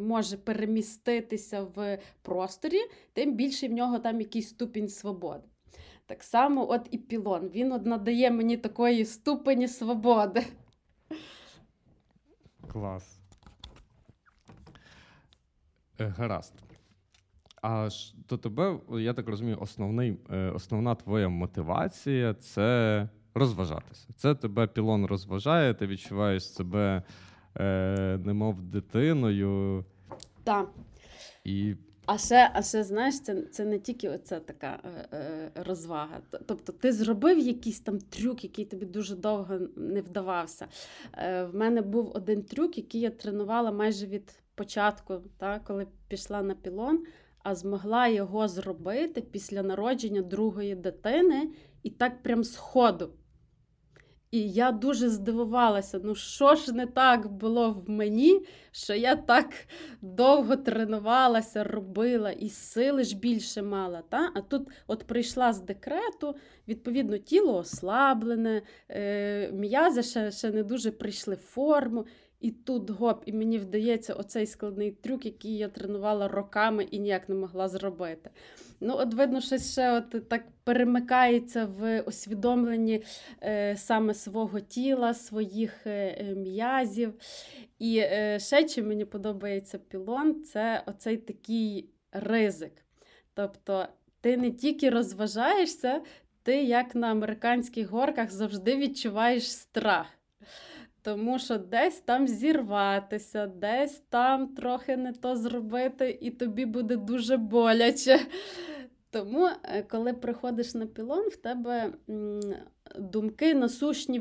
може 0.00 0.36
переміститися 0.36 1.62
в 1.62 1.98
просторі, 2.22 2.80
тим 3.12 3.34
більше 3.34 3.68
в 3.68 3.72
нього 3.72 3.98
там 3.98 4.20
якийсь 4.20 4.48
ступінь 4.48 4.88
свободи. 4.88 5.48
Так 6.06 6.22
само, 6.22 6.70
от 6.70 6.88
і 6.90 6.98
пілон. 6.98 7.48
Він 7.48 7.72
от 7.72 7.86
надає 7.86 8.30
мені 8.30 8.56
такої 8.56 9.04
ступені 9.04 9.68
свободи. 9.68 10.46
Клас. 12.72 13.20
Е, 16.00 16.06
гаразд. 16.06 16.54
А 17.62 17.88
до 18.28 18.38
тебе, 18.38 18.78
я 18.90 19.14
так 19.14 19.28
розумію, 19.28 19.58
основний, 19.60 20.16
е, 20.30 20.50
основна 20.50 20.94
твоя 20.94 21.28
мотивація 21.28 22.34
це 22.34 23.08
розважатися. 23.34 24.08
Це 24.16 24.34
тебе 24.34 24.66
пілон 24.66 25.06
розважає, 25.06 25.74
ти 25.74 25.86
відчуваєш 25.86 26.52
себе 26.52 27.02
е, 27.56 28.18
немов 28.24 28.62
дитиною. 28.62 29.84
Так. 30.44 30.70
І 31.44 31.74
а 32.06 32.18
ще, 32.18 32.50
а 32.54 32.62
ще 32.62 32.84
знаєш, 32.84 33.20
це 33.20 33.42
це 33.42 33.64
не 33.64 33.78
тільки 33.78 34.08
оця 34.08 34.40
така 34.40 34.80
е, 34.84 35.08
е, 35.12 35.50
розвага. 35.54 36.20
Тобто 36.46 36.72
ти 36.72 36.92
зробив 36.92 37.38
якийсь 37.38 37.80
там 37.80 37.98
трюк, 37.98 38.44
який 38.44 38.64
тобі 38.64 38.86
дуже 38.86 39.16
довго 39.16 39.58
не 39.76 40.00
вдавався. 40.00 40.66
Е, 41.18 41.44
В 41.44 41.54
мене 41.54 41.82
був 41.82 42.12
один 42.14 42.42
трюк, 42.42 42.76
який 42.78 43.00
я 43.00 43.10
тренувала 43.10 43.72
майже 43.72 44.06
від 44.06 44.34
початку, 44.54 45.20
та, 45.38 45.58
коли 45.58 45.86
пішла 46.08 46.42
на 46.42 46.54
пілон, 46.54 47.04
а 47.42 47.54
змогла 47.54 48.08
його 48.08 48.48
зробити 48.48 49.20
після 49.20 49.62
народження 49.62 50.22
другої 50.22 50.74
дитини 50.74 51.50
і 51.82 51.90
так 51.90 52.22
прям 52.22 52.44
з 52.44 52.56
ходу. 52.56 53.10
І 54.34 54.50
я 54.50 54.72
дуже 54.72 55.08
здивувалася, 55.08 56.00
ну 56.04 56.14
що 56.14 56.54
ж 56.54 56.72
не 56.72 56.86
так 56.86 57.32
було 57.32 57.70
в 57.70 57.90
мені, 57.90 58.46
що 58.72 58.94
я 58.94 59.16
так 59.16 59.46
довго 60.02 60.56
тренувалася, 60.56 61.64
робила 61.64 62.30
і 62.30 62.48
сили 62.48 63.04
ж 63.04 63.16
більше 63.16 63.62
мала. 63.62 64.02
Та? 64.08 64.30
А 64.34 64.40
тут 64.40 64.68
от 64.86 65.04
прийшла 65.04 65.52
з 65.52 65.60
декрету, 65.60 66.36
відповідно, 66.68 67.18
тіло 67.18 67.56
ослаблене, 67.56 68.62
е, 68.88 69.52
м'язи 69.52 70.02
ще, 70.02 70.30
ще 70.30 70.50
не 70.50 70.62
дуже 70.62 70.90
прийшли 70.90 71.34
в 71.34 71.38
форму. 71.38 72.06
І 72.40 72.50
тут 72.50 72.90
гоп, 72.90 73.22
і 73.26 73.32
мені 73.32 73.58
вдається 73.58 74.14
оцей 74.14 74.46
складний 74.46 74.90
трюк, 74.90 75.26
який 75.26 75.56
я 75.56 75.68
тренувала 75.68 76.28
роками 76.28 76.84
і 76.84 76.98
ніяк 76.98 77.28
не 77.28 77.34
могла 77.34 77.68
зробити. 77.68 78.30
Ну, 78.86 78.96
от 78.98 79.14
видно, 79.14 79.40
щось 79.40 79.72
ще 79.72 79.92
от 79.92 80.28
так 80.28 80.42
перемикається 80.64 81.64
в 81.64 82.00
усвідомленні 82.00 83.02
е, 83.42 83.76
саме 83.76 84.14
свого 84.14 84.60
тіла, 84.60 85.14
своїх 85.14 85.86
е, 85.86 86.16
е 86.20 86.34
м'язів. 86.34 87.14
І 87.78 87.98
е, 87.98 88.38
ще 88.40 88.64
чим 88.64 88.88
мені 88.88 89.04
подобається 89.04 89.78
пілон, 89.78 90.42
це 90.42 90.82
оцей 90.86 91.16
такий 91.16 91.90
ризик. 92.12 92.72
Тобто 93.34 93.86
ти 94.20 94.36
не 94.36 94.50
тільки 94.50 94.90
розважаєшся, 94.90 96.00
ти, 96.42 96.62
як 96.62 96.94
на 96.94 97.10
американських 97.10 97.88
горках, 97.88 98.30
завжди 98.30 98.76
відчуваєш 98.76 99.52
страх. 99.52 100.06
Тому 101.02 101.38
що 101.38 101.58
десь 101.58 102.00
там 102.00 102.28
зірватися, 102.28 103.46
десь 103.46 104.02
там 104.08 104.48
трохи 104.48 104.96
не 104.96 105.12
то 105.12 105.36
зробити, 105.36 106.18
і 106.20 106.30
тобі 106.30 106.66
буде 106.66 106.96
дуже 106.96 107.36
боляче. 107.36 108.20
Тому, 109.14 109.48
е, 109.62 109.82
коли 109.82 110.12
приходиш 110.12 110.74
на 110.74 110.86
пілон, 110.86 111.28
в 111.28 111.36
тебе 111.36 111.92
думки 112.98 113.54
насущні 113.54 114.20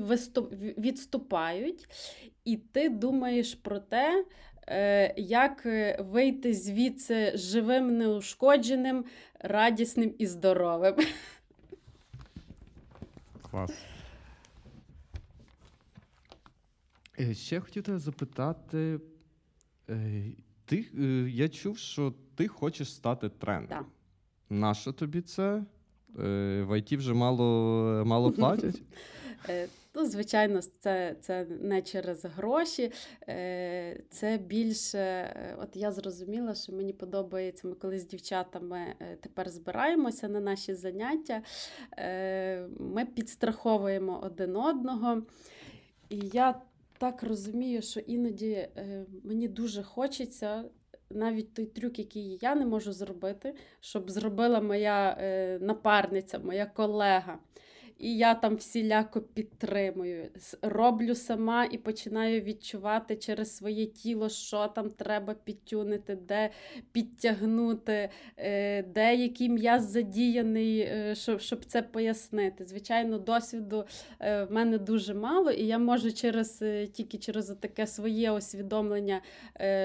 відступають, 0.77 1.87
і 2.45 2.57
ти 2.57 2.89
думаєш 2.89 3.55
про 3.55 3.79
те, 3.79 4.25
е, 4.67 5.13
як 5.17 5.65
е, 5.65 5.97
вийти 6.01 6.53
звідси 6.53 7.31
живим, 7.37 7.97
неушкодженим, 7.97 9.05
радісним 9.39 10.15
і 10.17 10.25
здоровим. 10.27 10.95
Клас. 13.51 13.71
Ще 17.31 17.59
хотів 17.59 17.83
тебе 17.83 17.99
запитати. 17.99 18.99
Ти, 20.65 20.85
Я 21.29 21.49
чув, 21.49 21.77
що 21.77 22.13
ти 22.35 22.47
хочеш 22.47 22.93
стати 22.93 23.29
тренером. 23.29 23.85
Нащо 24.53 24.91
тобі 24.91 25.21
це? 25.21 25.63
Е, 26.19 26.65
в 26.69 26.79
ІТ 26.79 26.93
вже 26.93 27.13
мало 27.13 28.03
мало 28.05 28.31
платять? 28.37 28.81
Е, 29.49 29.67
ну, 29.95 30.05
Звичайно, 30.05 30.61
це 30.79 31.15
це 31.21 31.45
не 31.45 31.81
через 31.81 32.25
гроші. 32.25 32.91
Е, 33.29 34.03
це 34.09 34.37
більше, 34.37 35.35
от 35.61 35.75
я 35.75 35.91
зрозуміла, 35.91 36.55
що 36.55 36.73
мені 36.73 36.93
подобається, 36.93 37.67
ми 37.67 37.75
коли 37.75 37.99
з 37.99 38.07
дівчатами 38.07 38.95
тепер 39.21 39.49
збираємося 39.49 40.27
на 40.27 40.39
наші 40.39 40.73
заняття, 40.73 41.41
ми 42.79 43.05
підстраховуємо 43.05 44.19
один 44.23 44.55
одного. 44.55 45.21
І 46.09 46.17
я 46.33 46.61
так 46.97 47.23
розумію, 47.23 47.81
що 47.81 47.99
іноді 47.99 48.67
мені 49.23 49.47
дуже 49.47 49.83
хочеться 49.83 50.63
навіть 51.15 51.53
той 51.53 51.65
трюк, 51.65 51.99
який 51.99 52.39
я 52.41 52.55
не 52.55 52.65
можу 52.65 52.93
зробити, 52.93 53.55
щоб 53.79 54.11
зробила 54.11 54.61
моя 54.61 55.17
е, 55.19 55.59
напарниця, 55.61 56.39
моя 56.39 56.65
колега. 56.65 57.39
І 57.99 58.17
я 58.17 58.35
там 58.35 58.55
всіляко 58.55 59.21
підтримую. 59.21 60.29
Роблю 60.61 61.15
сама 61.15 61.65
і 61.65 61.77
починаю 61.77 62.41
відчувати 62.41 63.15
через 63.15 63.57
своє 63.57 63.85
тіло, 63.85 64.29
що 64.29 64.67
там 64.67 64.89
треба 64.89 65.33
підтюнити, 65.33 66.15
де 66.15 66.49
підтягнути, 66.91 68.09
е, 68.37 68.83
де 68.83 69.15
який 69.15 69.49
м'яз 69.49 69.89
задіяний, 69.89 70.79
е, 70.79 71.15
щоб 71.37 71.65
це 71.65 71.81
пояснити. 71.81 72.65
Звичайно, 72.65 73.17
досвіду 73.17 73.85
е, 74.19 74.43
в 74.43 74.51
мене 74.51 74.77
дуже 74.77 75.13
мало, 75.13 75.51
і 75.51 75.65
я 75.65 75.77
можу 75.77 76.13
через 76.13 76.63
тільки 76.93 77.17
через 77.17 77.47
таке 77.59 77.87
своє 77.87 78.31
усвідомлення 78.31 79.21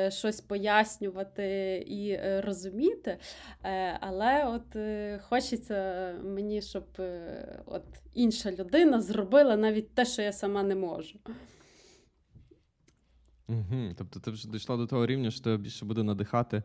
щось 0.09 0.41
пояснювати 0.41 1.77
і 1.89 2.19
розуміти. 2.41 3.19
Але 4.01 4.45
от 4.47 4.77
хочеться 5.23 6.13
мені, 6.25 6.63
щоб 6.63 6.85
от 7.67 7.83
інша 8.19 8.53
людина 8.53 9.01
зробила 9.01 9.57
навіть 9.57 9.95
те, 9.95 10.05
що 10.05 10.23
я 10.23 10.33
сама 10.33 10.63
не 10.63 10.75
можу. 10.75 11.19
Угу. 13.49 13.95
Тобто 13.99 14.21
ти 14.21 14.31
вже 14.31 14.49
дійшла 14.49 14.77
до 14.77 14.87
того 14.87 15.07
рівня, 15.07 15.31
що 15.31 15.45
тебе 15.45 15.57
більше 15.57 15.85
буде 15.85 16.03
надихати. 16.03 16.63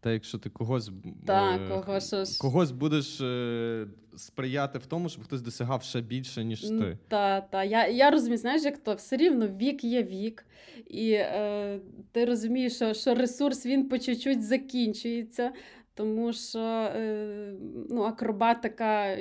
Те, 0.00 0.12
якщо 0.12 0.38
ти 0.38 0.50
когось 0.50 0.90
так, 1.26 1.60
е, 1.60 1.68
кого 1.68 2.00
ж... 2.00 2.38
когось 2.40 2.70
будеш 2.70 3.20
е, 3.20 3.86
сприяти 4.16 4.78
в 4.78 4.86
тому, 4.86 5.08
щоб 5.08 5.24
хтось 5.24 5.42
досягав 5.42 5.82
ще 5.82 6.00
більше, 6.00 6.44
ніж 6.44 6.60
ти. 6.60 6.98
Так, 7.08 7.50
так. 7.50 7.70
Я 7.70 7.88
я 7.88 8.10
розумію, 8.10 8.38
знаєш, 8.38 8.62
як 8.62 8.78
то 8.78 8.94
все 8.94 9.16
рівно 9.16 9.48
вік 9.48 9.84
є 9.84 10.02
вік, 10.02 10.46
і 10.86 11.12
е, 11.12 11.80
ти 12.12 12.24
розумієш, 12.24 12.74
що 12.74 12.94
що 12.94 13.14
ресурс 13.14 13.66
він 13.66 13.88
по 13.88 13.98
чуть-чуть 13.98 14.44
закінчується. 14.44 15.52
Тому 15.94 16.32
що 16.32 16.58
е, 16.60 17.54
ну, 17.90 18.02
акробатика, 18.02 19.16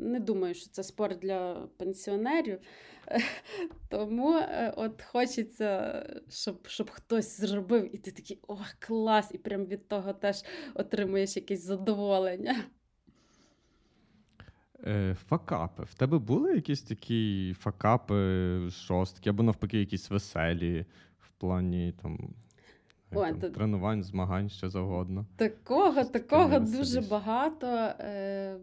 не 0.00 0.20
думаю, 0.20 0.54
що 0.54 0.70
це 0.70 0.82
спорт 0.82 1.18
для 1.18 1.68
пенсіонерів. 1.76 2.58
Тому 3.88 4.36
е, 4.36 4.72
от 4.76 5.02
хочеться, 5.02 6.02
щоб 6.28 6.66
щоб 6.66 6.90
хтось 6.90 7.40
зробив, 7.40 7.94
і 7.94 7.98
ти 7.98 8.10
такий 8.10 8.38
ох, 8.46 8.66
клас! 8.78 9.30
І 9.34 9.38
прям 9.38 9.64
від 9.64 9.88
того 9.88 10.12
теж 10.12 10.42
отримуєш 10.74 11.36
якесь 11.36 11.64
задоволення. 11.64 12.56
Е, 14.86 15.16
факапи. 15.28 15.82
В 15.82 15.94
тебе 15.94 16.18
були 16.18 16.54
якісь 16.54 16.82
такі 16.82 17.54
факапи 17.58 18.14
жорсткі, 18.68 19.30
або 19.30 19.42
навпаки, 19.42 19.78
якісь 19.78 20.10
веселі 20.10 20.86
в 21.18 21.30
плані 21.30 21.94
там. 22.02 22.34
Ой, 23.16 23.34
там, 23.40 23.52
Тренувань, 23.52 24.02
змагань 24.02 24.48
що 24.48 24.68
завгодно. 24.68 25.26
Такого 25.36 26.04
такого 26.04 26.58
дуже 26.58 27.00
багато. 27.00 27.66
Е, 27.66 28.56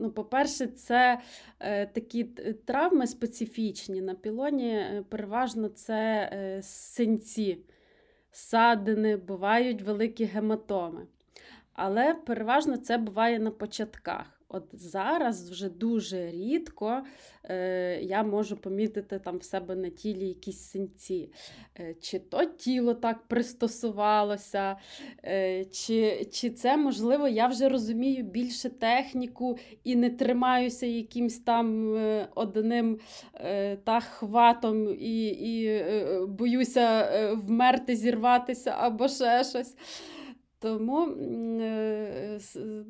Ну, 0.00 0.10
По-перше, 0.10 0.66
це 0.66 1.20
е, 1.60 1.86
такі 1.86 2.24
травми 2.64 3.06
специфічні. 3.06 4.00
На 4.00 4.14
пілоні 4.14 4.70
е, 4.70 5.04
переважно 5.08 5.68
це 5.68 6.30
е, 6.32 6.62
синці, 6.62 7.58
садини, 8.30 9.16
бувають 9.16 9.82
великі 9.82 10.24
гематоми. 10.24 11.06
Але 11.72 12.14
переважно 12.14 12.76
це 12.76 12.98
буває 12.98 13.38
на 13.38 13.50
початках. 13.50 14.37
От 14.50 14.64
зараз 14.72 15.50
вже 15.50 15.68
дуже 15.68 16.30
рідко 16.30 17.02
е, 17.44 18.00
я 18.02 18.22
можу 18.22 18.56
помітити 18.56 19.18
там 19.18 19.38
в 19.38 19.42
себе 19.44 19.76
на 19.76 19.88
тілі 19.88 20.28
якісь 20.28 20.60
синці. 20.70 21.32
Е, 21.80 21.94
Чи 22.00 22.18
то 22.18 22.44
тіло 22.44 22.94
так 22.94 23.22
пристосувалося, 23.28 24.76
е, 25.24 25.64
чи 25.64 26.24
чи 26.32 26.50
це, 26.50 26.76
можливо, 26.76 27.28
я 27.28 27.46
вже 27.46 27.68
розумію 27.68 28.24
більше 28.24 28.70
техніку 28.70 29.58
і 29.84 29.96
не 29.96 30.10
тримаюся 30.10 30.86
якимсь 30.86 31.38
там 31.38 31.96
е, 31.96 32.28
одним 32.34 32.98
е, 33.34 33.76
та 33.76 34.00
хватом 34.00 34.88
і 35.00 35.26
і 35.28 35.66
е, 35.66 36.20
боюся 36.28 37.10
е, 37.12 37.32
вмерти, 37.34 37.96
зірватися 37.96 38.74
або 38.78 39.08
ще 39.08 39.44
щось. 39.44 39.74
Тому 40.60 41.06
е, 41.60 42.38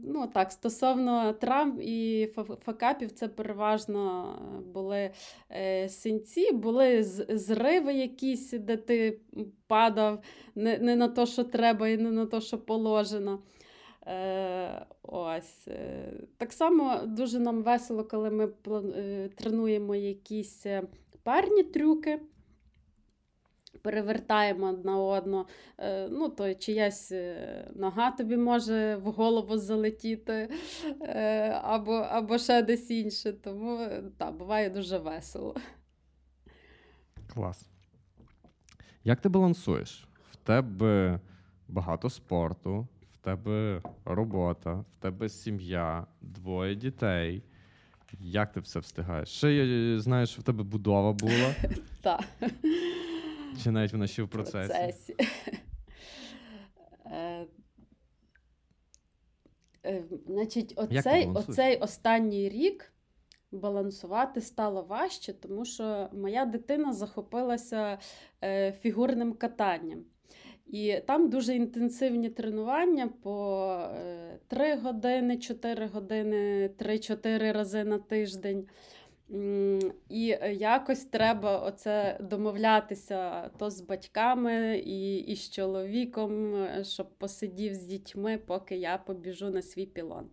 ну, 0.05 0.27
так, 0.35 0.53
стосовно 0.53 1.33
травм 1.33 1.79
і 1.83 2.29
факапів, 2.65 3.11
це 3.13 3.29
переважно 3.29 4.35
були 4.75 5.11
е, 5.51 5.89
синці, 5.89 6.53
були 6.53 7.03
зриви 7.29 7.95
якісь, 7.95 8.51
де 8.51 8.77
ти 8.77 9.21
падав 9.67 10.23
не 10.55 10.79
не 10.79 10.97
на 10.97 11.09
те, 11.09 11.27
що 11.27 11.45
треба, 11.45 11.89
і 11.89 11.97
не 11.97 12.11
на 12.11 12.27
те, 12.27 12.41
що 12.41 12.59
положено. 12.59 13.43
Е, 14.07 14.87
ось. 15.03 15.69
Так 16.37 16.53
само 16.53 17.01
дуже 17.07 17.39
нам 17.39 17.63
весело, 17.63 18.05
коли 18.05 18.31
ми 18.31 18.47
тренуємо 19.37 19.95
якісь 19.95 20.67
парні 21.23 21.63
трюки 21.63 22.21
перевертаємо 23.89 24.67
одна 24.67 24.99
одну, 24.99 25.47
е, 25.79 26.09
ну, 26.09 26.29
то 26.29 26.55
чиясь 26.55 27.13
е, 27.13 27.71
нога 27.75 28.11
тобі 28.11 28.37
може 28.37 28.97
в 28.97 29.05
голову 29.05 29.57
залетіти, 29.57 30.49
е, 31.01 31.51
або 31.63 31.93
або 31.93 32.39
ще 32.39 32.63
десь 32.63 32.91
інше. 32.91 33.33
Тому 33.33 33.89
так, 34.19 34.37
буває 34.37 34.71
дуже 34.71 34.99
весело. 34.99 35.57
Клас. 37.35 37.69
Як 39.05 39.21
ти 39.21 39.29
балансуєш? 39.29 40.09
В 40.31 40.37
тебе 40.37 41.21
багато 41.69 42.11
спорту, 42.11 42.89
в 43.13 43.17
тебе 43.17 43.83
робота, 44.05 44.75
в 44.75 44.97
тебе 45.01 45.29
сім'я, 45.29 46.07
двоє 46.21 46.75
дітей. 46.75 47.43
Як 48.21 48.53
ти 48.53 48.61
все 48.61 48.81
встигаєш? 48.81 49.29
Ще 49.29 49.53
я 49.55 50.01
знаю, 50.01 50.27
що 50.27 50.41
в 50.41 50.45
тебе 50.45 50.65
будова 50.65 51.13
була, 51.13 51.55
Так. 52.03 52.25
Чи 53.63 53.71
навіть 53.71 53.93
вона 53.93 54.07
ще 54.07 54.23
в 54.23 54.29
процесі. 54.29 54.69
процесі. 54.69 55.17
Е, 57.07 57.47
е, 59.85 60.05
Значить, 60.27 60.73
оцей, 60.77 61.27
оцей 61.27 61.77
останній 61.77 62.49
рік 62.49 62.93
балансувати 63.53 64.41
стало 64.41 64.83
важче, 64.83 65.33
тому 65.33 65.65
що 65.65 66.09
моя 66.13 66.45
дитина 66.45 66.93
захопилася 66.93 67.99
е, 68.45 68.73
фігурним 68.73 69.33
катанням. 69.33 70.05
І 70.67 71.01
там 71.07 71.31
дуже 71.31 71.55
інтенсивні 71.55 72.31
тренування 72.31 73.09
по 73.09 73.67
е, 73.95 74.39
3 74.49 74.77
години, 74.77 75.39
4 75.39 75.87
години, 75.87 76.71
3-4 76.79 77.53
рази 77.53 77.85
на 77.85 77.99
тиждень. 77.99 78.67
І 80.09 80.37
е, 80.41 80.55
якось 80.55 81.05
треба 81.05 81.59
оце 81.59 82.19
домовлятися 82.21 83.51
то 83.59 83.71
з 83.71 83.81
батьками 83.81 84.79
і, 84.79 85.17
і 85.17 85.37
з 85.37 85.51
чоловіком, 85.51 86.55
е, 86.55 86.85
щоб 86.85 87.11
посидів 87.19 87.75
з 87.75 87.83
дітьми, 87.83 88.39
поки 88.47 88.77
я 88.77 88.99
побіжу 88.99 89.51
на 89.51 89.63
свій 89.63 89.87
пілон. 89.87 90.27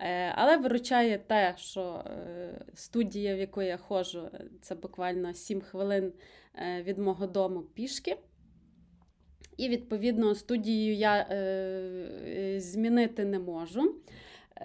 Е, 0.00 0.32
Але 0.34 0.56
виручає 0.56 1.18
те, 1.18 1.54
що 1.56 2.04
студія, 2.74 3.34
в 3.34 3.38
яку 3.38 3.62
я 3.62 3.76
ходжу, 3.76 4.30
це 4.60 4.74
буквально 4.74 5.34
7 5.34 5.60
хвилин 5.60 6.12
від 6.80 6.98
мого 6.98 7.26
дому 7.26 7.60
пішки. 7.60 8.16
І, 9.56 9.68
відповідно, 9.68 10.34
студію 10.34 10.94
я 10.94 11.26
змінити 12.60 13.24
не 13.24 13.38
можу. 13.38 13.94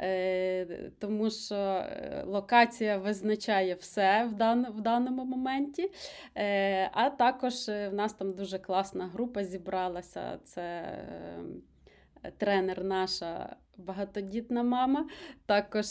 Е, 0.01 0.91
тому 0.99 1.29
що 1.29 1.55
е, 1.55 2.23
локація 2.25 2.97
визначає 2.97 3.75
все 3.75 4.25
в, 4.25 4.33
дан, 4.33 4.67
в 4.71 4.81
даному 4.81 5.25
моменті. 5.25 5.91
Е, 6.35 6.89
а 6.93 7.09
також 7.09 7.67
в 7.67 7.91
нас 7.91 8.13
там 8.13 8.33
дуже 8.33 8.59
класна 8.59 9.07
група 9.07 9.43
зібралася. 9.43 10.39
Це 10.43 10.97
тренер 12.37 12.83
наша 12.83 13.55
багатодітна 13.77 14.63
мама. 14.63 15.07
Також 15.45 15.85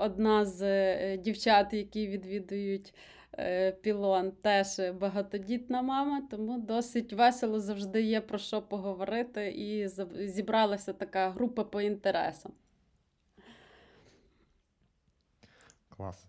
одна 0.00 0.44
з 0.44 0.62
е, 0.62 1.16
дівчат, 1.16 1.72
які 1.72 2.06
відвідують 2.06 2.94
е, 3.38 3.72
пілон, 3.72 4.32
теж 4.32 4.80
багатодітна 5.00 5.82
мама, 5.82 6.22
тому 6.30 6.58
досить 6.58 7.12
весело 7.12 7.60
завжди 7.60 8.02
є 8.02 8.20
про 8.20 8.38
що 8.38 8.62
поговорити, 8.62 9.48
і 9.48 9.88
зібралася 10.28 10.92
така 10.92 11.30
група 11.30 11.64
по 11.64 11.80
інтересам. 11.80 12.52
Клас. 15.88 16.26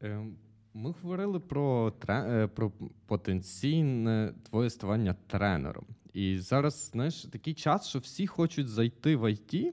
Ем, 0.00 0.36
Ми 0.74 0.94
говорили 1.02 1.40
про, 1.40 1.92
е, 2.08 2.46
про 2.46 2.72
потенційне 3.06 4.34
твоє 4.50 4.70
ставання 4.70 5.14
тренером. 5.26 5.86
І 6.12 6.38
зараз, 6.38 6.90
знаєш, 6.92 7.22
такий 7.22 7.54
час, 7.54 7.88
що 7.88 7.98
всі 7.98 8.26
хочуть 8.26 8.68
зайти 8.68 9.16
в 9.16 9.24
IT, 9.24 9.72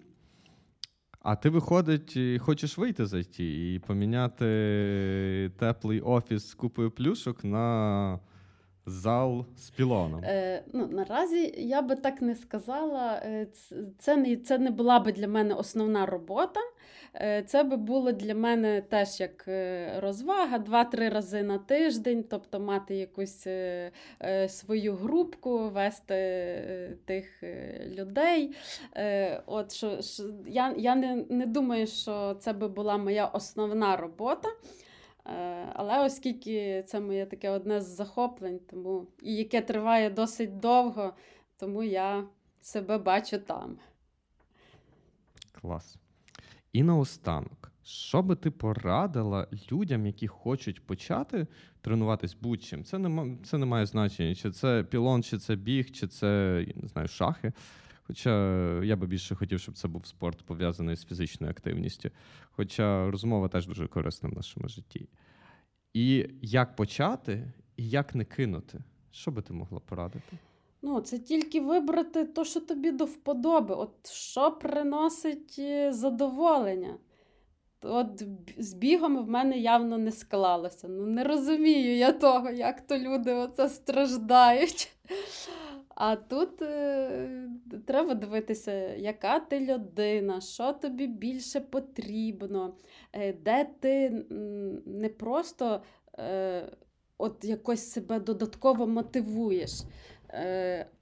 а 1.25 1.35
ти, 1.35 1.49
виходить, 1.49 2.17
хочеш 2.39 2.77
вийти 2.77 3.05
з 3.05 3.13
IT 3.13 3.41
і 3.41 3.79
поміняти 3.79 4.45
теплий 5.59 6.01
офіс 6.01 6.47
з 6.47 6.53
купою 6.53 6.91
плюшок 6.91 7.43
на 7.43 8.19
зал 8.85 9.45
з 9.57 9.69
пілоном. 9.69 10.23
Е, 10.23 10.63
ну, 10.73 10.88
наразі 10.88 11.53
я 11.57 11.81
би 11.81 11.95
так 11.95 12.21
не 12.21 12.35
сказала. 12.35 13.21
Це, 13.53 13.75
Це 13.99 14.17
не, 14.17 14.38
це 14.38 14.57
не 14.57 14.71
була 14.71 14.99
би 14.99 15.11
для 15.11 15.27
мене 15.27 15.53
основна 15.53 16.05
робота. 16.05 16.59
Е, 17.21 17.43
Це 17.43 17.63
би 17.63 17.78
було 17.78 18.12
для 18.12 18.36
мене 18.36 18.82
теж 18.82 19.19
як 19.19 19.47
е, 19.47 19.93
розвага 19.99 20.58
два-три 20.58 21.10
рази 21.10 21.43
на 21.43 21.58
тиждень, 21.58 22.23
тобто 22.30 22.60
мати 22.60 22.95
якусь 22.95 23.47
е, 23.47 23.91
свою 24.49 24.95
групку, 24.95 25.69
вести 25.69 26.97
тих 27.06 27.43
людей. 27.86 28.56
От 29.45 29.73
що, 29.73 30.01
що 30.01 30.23
я, 30.47 30.73
я 30.78 30.95
не, 30.95 31.25
не 31.30 31.45
думаю, 31.45 31.88
що 31.88 32.34
це 32.39 32.54
би 32.54 32.67
була 32.67 32.97
моя 32.97 33.25
основна 33.25 33.97
робота. 33.97 34.49
Але 35.73 36.06
оскільки 36.06 36.84
це 36.88 36.99
моє 36.99 37.25
таке 37.25 37.49
одне 37.49 37.82
з 37.82 37.86
захоплень, 37.86 38.60
тому 38.69 39.08
і 39.21 39.36
яке 39.36 39.62
триває 39.62 40.10
досить 40.10 40.60
довго, 40.60 41.13
тому 41.58 41.84
я 41.84 42.23
себе 42.62 42.97
бачу 42.97 43.38
там. 43.39 43.78
Клас. 45.62 45.97
І 46.75 46.83
наостанок, 46.83 47.71
що 47.83 48.21
би 48.21 48.35
ти 48.35 48.51
порадила 48.51 49.47
людям, 49.71 50.05
які 50.05 50.27
хочуть 50.27 50.85
почати 50.85 51.47
тренуватись 51.81 52.38
будь-чим? 52.41 52.83
Це 52.83 52.97
не, 52.97 53.09
ма- 53.09 53.38
це 53.43 53.57
не 53.57 53.65
має 53.65 53.85
значення, 53.85 54.35
чи 54.35 54.51
це 54.51 54.83
пілон, 54.83 55.23
чи 55.23 55.38
це 55.38 55.55
біг, 55.55 55.91
чи 55.91 56.07
це 56.07 56.63
я 56.67 56.81
не 56.81 56.88
знаю, 56.88 57.07
шахи. 57.07 57.51
Хоча 58.03 58.31
я 58.83 58.95
би 58.95 59.07
більше 59.07 59.35
хотів, 59.35 59.59
щоб 59.59 59.75
це 59.75 59.88
був 59.88 60.05
спорт 60.05 60.45
пов'язаний 60.45 60.95
з 60.95 61.05
фізичною 61.05 61.51
активністю. 61.51 62.09
Хоча 62.51 63.11
розмова 63.11 63.47
теж 63.47 63.67
дуже 63.67 63.88
корисна 63.88 64.29
в 64.29 64.33
нашому 64.33 64.67
житті. 64.67 65.09
І 65.93 66.29
як 66.41 66.75
почати, 66.75 67.53
і 67.77 67.89
як 67.89 68.15
не 68.15 68.25
кинути? 68.25 68.83
Що 69.11 69.31
би 69.31 69.41
ти 69.41 69.53
могла 69.53 69.79
порадити? 69.79 70.38
Ну, 70.87 71.01
це 71.01 71.19
тільки 71.19 71.61
вибрати 71.61 72.25
то, 72.25 72.43
що 72.43 72.59
тобі 72.59 72.91
до 72.91 73.05
вподоби. 73.05 73.75
От 73.75 74.11
що 74.11 74.51
приносить 74.51 75.55
е, 75.59 75.93
задоволення. 75.93 76.97
От 77.81 78.23
з 78.57 78.73
бігом 78.73 79.25
в 79.25 79.29
мене 79.29 79.57
явно 79.57 79.97
не 79.97 80.11
склалося. 80.11 80.87
Ну, 80.87 81.05
не 81.05 81.23
розумію 81.23 81.95
я 81.95 82.11
того, 82.11 82.49
як 82.49 82.81
то 82.81 82.97
люди 82.97 83.33
оце 83.33 83.69
страждають. 83.69 84.91
А 85.97 86.15
тут 86.15 86.61
е, 86.61 87.49
треба 87.85 88.13
дивитися, 88.13 88.71
яка 88.95 89.39
ти 89.39 89.59
людина, 89.59 90.41
що 90.41 90.73
тобі 90.73 91.07
більше 91.07 91.61
потрібно, 91.61 92.73
е, 93.13 93.33
де 93.33 93.69
ти 93.79 94.25
не 94.85 95.09
просто 95.09 95.81
е, 96.19 96.71
от 97.17 97.45
якось 97.45 97.91
себе 97.91 98.19
додатково 98.19 98.87
мотивуєш, 98.87 99.71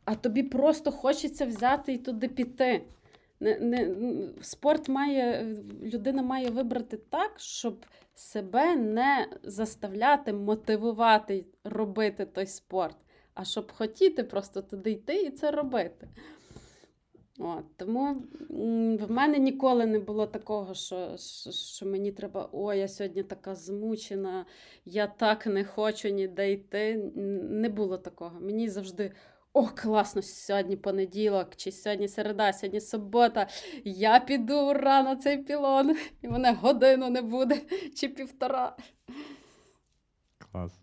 а 0.05 0.15
тобі 0.15 0.43
просто 0.43 0.91
хочеться 0.91 1.45
взяти 1.45 1.93
і 1.93 1.97
туди 1.97 2.27
піти. 2.27 2.81
Не, 3.39 3.59
не, 3.59 3.95
спорт 4.41 4.89
має, 4.89 5.55
людина 5.83 6.21
має 6.21 6.49
вибрати 6.49 6.97
так, 6.97 7.39
щоб 7.39 7.85
себе 8.15 8.75
не 8.75 9.27
заставляти, 9.43 10.33
мотивувати 10.33 11.45
робити 11.63 12.25
той 12.25 12.45
спорт, 12.45 12.97
а 13.33 13.45
щоб 13.45 13.71
хотіти 13.71 14.23
просто 14.23 14.61
туди 14.61 14.91
йти 14.91 15.15
і 15.23 15.31
це 15.31 15.51
робити. 15.51 16.07
От, 17.39 17.77
тому 17.77 18.23
в 18.99 19.11
мене 19.11 19.39
ніколи 19.39 19.85
не 19.85 19.99
було 19.99 20.27
такого, 20.27 20.73
що, 20.73 21.17
що, 21.51 21.85
мені 21.85 22.11
треба, 22.11 22.49
ой, 22.51 22.79
я 22.79 22.87
сьогодні 22.87 23.23
така 23.23 23.55
змучена, 23.55 24.45
я 24.85 25.07
так 25.07 25.45
не 25.45 25.63
хочу 25.65 26.09
ніде 26.09 26.51
йти. 26.51 27.11
Не 27.49 27.69
було 27.69 27.97
такого. 27.97 28.39
Мені 28.39 28.69
завжди. 28.69 29.11
О, 29.53 29.67
класно, 29.67 30.21
сьогодні 30.21 30.75
понеділок, 30.75 31.55
чи 31.55 31.71
сьогодні 31.71 32.07
середа, 32.07 32.53
сьогодні 32.53 32.81
субота. 32.81 33.47
Я 33.83 34.19
піду 34.19 34.69
ура 34.69 35.03
на 35.03 35.15
цей 35.15 35.37
пілон, 35.37 35.95
і 36.21 36.27
мене 36.27 36.53
годину 36.53 37.09
не 37.09 37.21
буде, 37.21 37.61
чи 37.95 38.09
півтора. 38.09 38.77
Клас. 40.37 40.79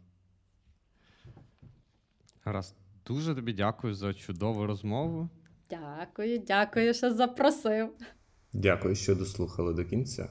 Гаразд. 2.45 2.77
Дуже 3.07 3.35
тобі 3.35 3.53
дякую 3.53 3.95
за 3.95 4.15
чудову 4.15 4.67
розмову. 4.67 5.29
Дякую, 5.71 6.39
дякую, 6.39 6.95
що 6.95 7.15
запросив. 7.15 7.89
Дякую, 8.53 8.95
що 8.95 9.15
дослухали 9.15 9.75
до 9.75 9.85
кінця. 9.85 10.29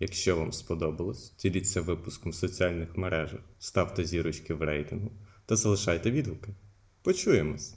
Якщо 0.00 0.36
вам 0.36 0.52
сподобалось, 0.52 1.36
діліться 1.36 1.80
випуском 1.80 2.32
в 2.32 2.34
соціальних 2.34 2.96
мережах, 2.96 3.40
ставте 3.58 4.04
зірочки 4.04 4.54
в 4.54 4.62
рейтингу 4.62 5.10
та 5.46 5.56
залишайте 5.56 6.10
відгуки. 6.10 6.54
Почуємось! 7.02 7.74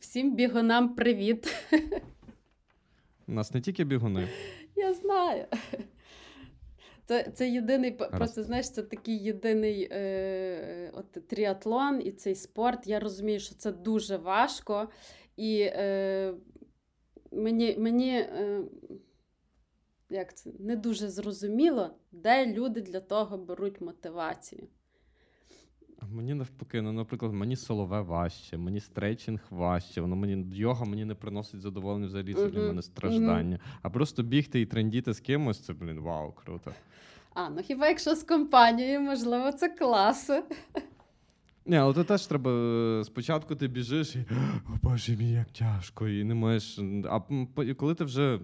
Всім 0.00 0.34
бігунам 0.36 0.94
привіт. 0.94 1.54
У 3.26 3.32
нас 3.32 3.54
не 3.54 3.60
тільки 3.60 3.84
бігуни. 3.84 4.28
Я 4.76 4.94
знаю. 4.94 5.46
Це, 7.06 7.32
це 7.34 7.48
єдиний, 7.48 7.96
Гаразд. 7.98 8.16
просто 8.16 8.42
знаєш, 8.42 8.70
це 8.70 8.82
такий 8.82 9.18
єдиний 9.18 9.88
е, 9.92 10.90
от, 10.94 11.28
тріатлон 11.28 12.02
і 12.04 12.12
цей 12.12 12.34
спорт. 12.34 12.86
Я 12.86 13.00
розумію, 13.00 13.40
що 13.40 13.54
це 13.54 13.72
дуже 13.72 14.16
важко. 14.16 14.88
І 15.36 15.60
е, 15.60 16.34
мені, 17.32 17.76
мені 17.78 18.10
е, 18.10 18.62
як 20.10 20.36
це, 20.36 20.50
не 20.58 20.76
дуже 20.76 21.08
зрозуміло, 21.08 21.90
де 22.12 22.46
люди 22.52 22.80
для 22.80 23.00
того 23.00 23.38
беруть 23.38 23.80
мотивацію. 23.80 24.68
Мені 26.10 26.34
навпаки, 26.34 26.82
ну, 26.82 26.92
наприклад, 26.92 27.32
мені 27.32 27.56
солове 27.56 28.00
важче, 28.00 28.56
мені 28.56 28.80
стрейчинг 28.80 29.40
важче, 29.50 30.00
воно 30.00 30.16
мені 30.16 30.56
йога 30.56 30.84
мені 30.84 31.04
не 31.04 31.14
приносить 31.14 31.60
задоволення 31.60 32.06
взагалі, 32.06 32.34
це 32.34 32.48
для 32.48 32.60
мене 32.60 32.82
страждання. 32.82 33.58
А 33.82 33.90
просто 33.90 34.22
бігти 34.22 34.60
і 34.60 34.66
трендіти 34.66 35.12
з 35.12 35.20
кимось, 35.20 35.60
це, 35.60 35.72
блін, 35.72 36.00
вау, 36.00 36.32
круто. 36.32 36.72
А, 37.34 37.50
ну 37.50 37.62
хіба 37.62 37.88
якщо 37.88 38.14
з 38.14 38.22
компанією, 38.22 39.00
можливо, 39.00 39.52
це 39.52 39.68
клас. 39.68 40.30
Ні, 41.66 41.76
але 41.76 41.94
то 41.94 42.04
теж 42.04 42.26
треба. 42.26 42.50
е, 42.50 43.04
Спочатку 43.04 43.54
ти 43.54 43.68
біжиш 43.68 44.16
і 44.16 44.18
о 44.74 44.78
боже 44.82 45.16
мій, 45.16 45.32
як 45.32 45.50
тяжко, 45.50 46.08
і 46.08 46.24
не 46.24 46.34
маєш. 46.34 46.78
А 47.10 47.20
коли 47.76 47.94
ти 47.94 48.04
вже 48.04 48.38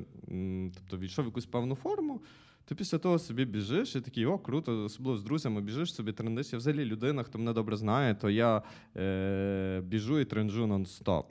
тобто, 0.74 0.98
війшов 0.98 1.24
в 1.24 1.28
якусь 1.28 1.46
певну 1.46 1.74
форму, 1.74 2.20
ти 2.64 2.74
після 2.74 2.98
того 2.98 3.18
собі 3.18 3.44
біжиш 3.44 3.96
і 3.96 4.00
такий, 4.00 4.26
о, 4.26 4.38
круто, 4.38 4.85
особливо 4.85 5.18
з 5.18 5.22
друзями, 5.22 5.61
біжиш 5.61 5.94
собі, 5.94 6.12
трендиш. 6.12 6.52
Я 6.52 6.59
взагалі 6.59 6.85
людина, 6.85 7.22
хто 7.22 7.38
мене 7.38 7.52
добре 7.52 7.76
знає, 7.76 8.14
то 8.14 8.30
я 8.30 8.62
е, 8.96 9.80
біжу 9.85 10.20
і 10.20 10.24
тренджу 10.24 10.66
нон-стоп. 10.66 11.24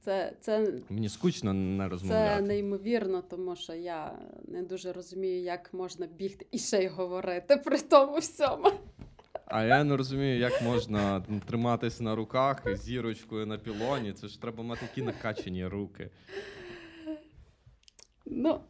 Це, 0.00 0.32
це, 0.40 0.72
Мені 0.90 1.08
скучно 1.08 1.52
не 1.52 1.88
розмовляти. 1.88 2.40
це 2.42 2.46
неймовірно, 2.48 3.22
тому 3.30 3.56
що 3.56 3.72
я 3.72 4.18
не 4.48 4.62
дуже 4.62 4.92
розумію, 4.92 5.42
як 5.42 5.74
можна 5.74 6.06
бігти 6.06 6.46
і 6.50 6.58
ще 6.58 6.82
й 6.82 6.86
говорити 6.88 7.56
при 7.64 7.78
тому 7.78 8.18
всьому. 8.18 8.72
А 9.46 9.64
я 9.64 9.84
не 9.84 9.96
розумію, 9.96 10.38
як 10.38 10.62
можна 10.62 11.20
триматися 11.46 12.04
на 12.04 12.14
руках 12.14 12.76
зірочкою 12.76 13.46
на 13.46 13.58
пілоні. 13.58 14.12
Це 14.12 14.28
ж 14.28 14.40
треба 14.42 14.62
мати 14.62 14.86
такі 14.86 15.02
накачані 15.02 15.66
руки. 15.66 16.10
Ну, 18.26 18.60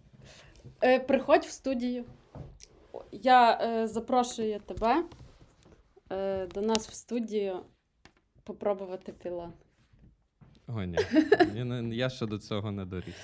е, 0.85 0.99
приходь 1.01 1.45
в 1.45 1.51
студію. 1.51 2.05
Я 3.13 3.59
е, 3.63 3.87
запрошую 3.87 4.61
тебе 4.61 5.05
е, 6.13 6.47
до 6.47 6.61
нас 6.63 6.89
в 6.89 6.93
студію 6.95 7.61
попробувати 8.45 9.13
пілон. 9.13 9.53
О, 10.69 10.83
ні. 10.85 10.99
Я, 11.55 11.65
не- 11.65 11.95
я 11.97 12.09
ще 12.11 12.27
до 12.27 12.39
цього 12.39 12.71
не 12.73 12.85
доріс. 12.85 13.15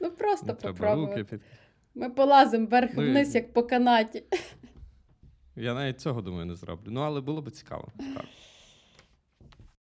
Ну 0.00 0.10
просто 0.10 0.46
Не 0.46 0.52
треба 0.54 0.72
попробувати. 0.78 1.20
руки 1.20 1.24
під. 1.30 1.40
Ми 1.94 2.10
полазимо 2.10 2.66
вверх 2.66 2.90
Ну, 2.94 3.02
і- 3.04 3.10
вниз, 3.10 3.34
як 3.34 3.52
по 3.52 3.62
канаті. 3.62 4.24
Я 5.58 5.74
навіть 5.74 6.00
цього 6.00 6.22
думаю 6.22 6.46
не 6.46 6.54
зроблю. 6.54 6.90
Ну, 6.90 7.00
але 7.00 7.20
було 7.20 7.42
б 7.42 7.50
цікаво. 7.50 7.88
Так. 8.14 8.24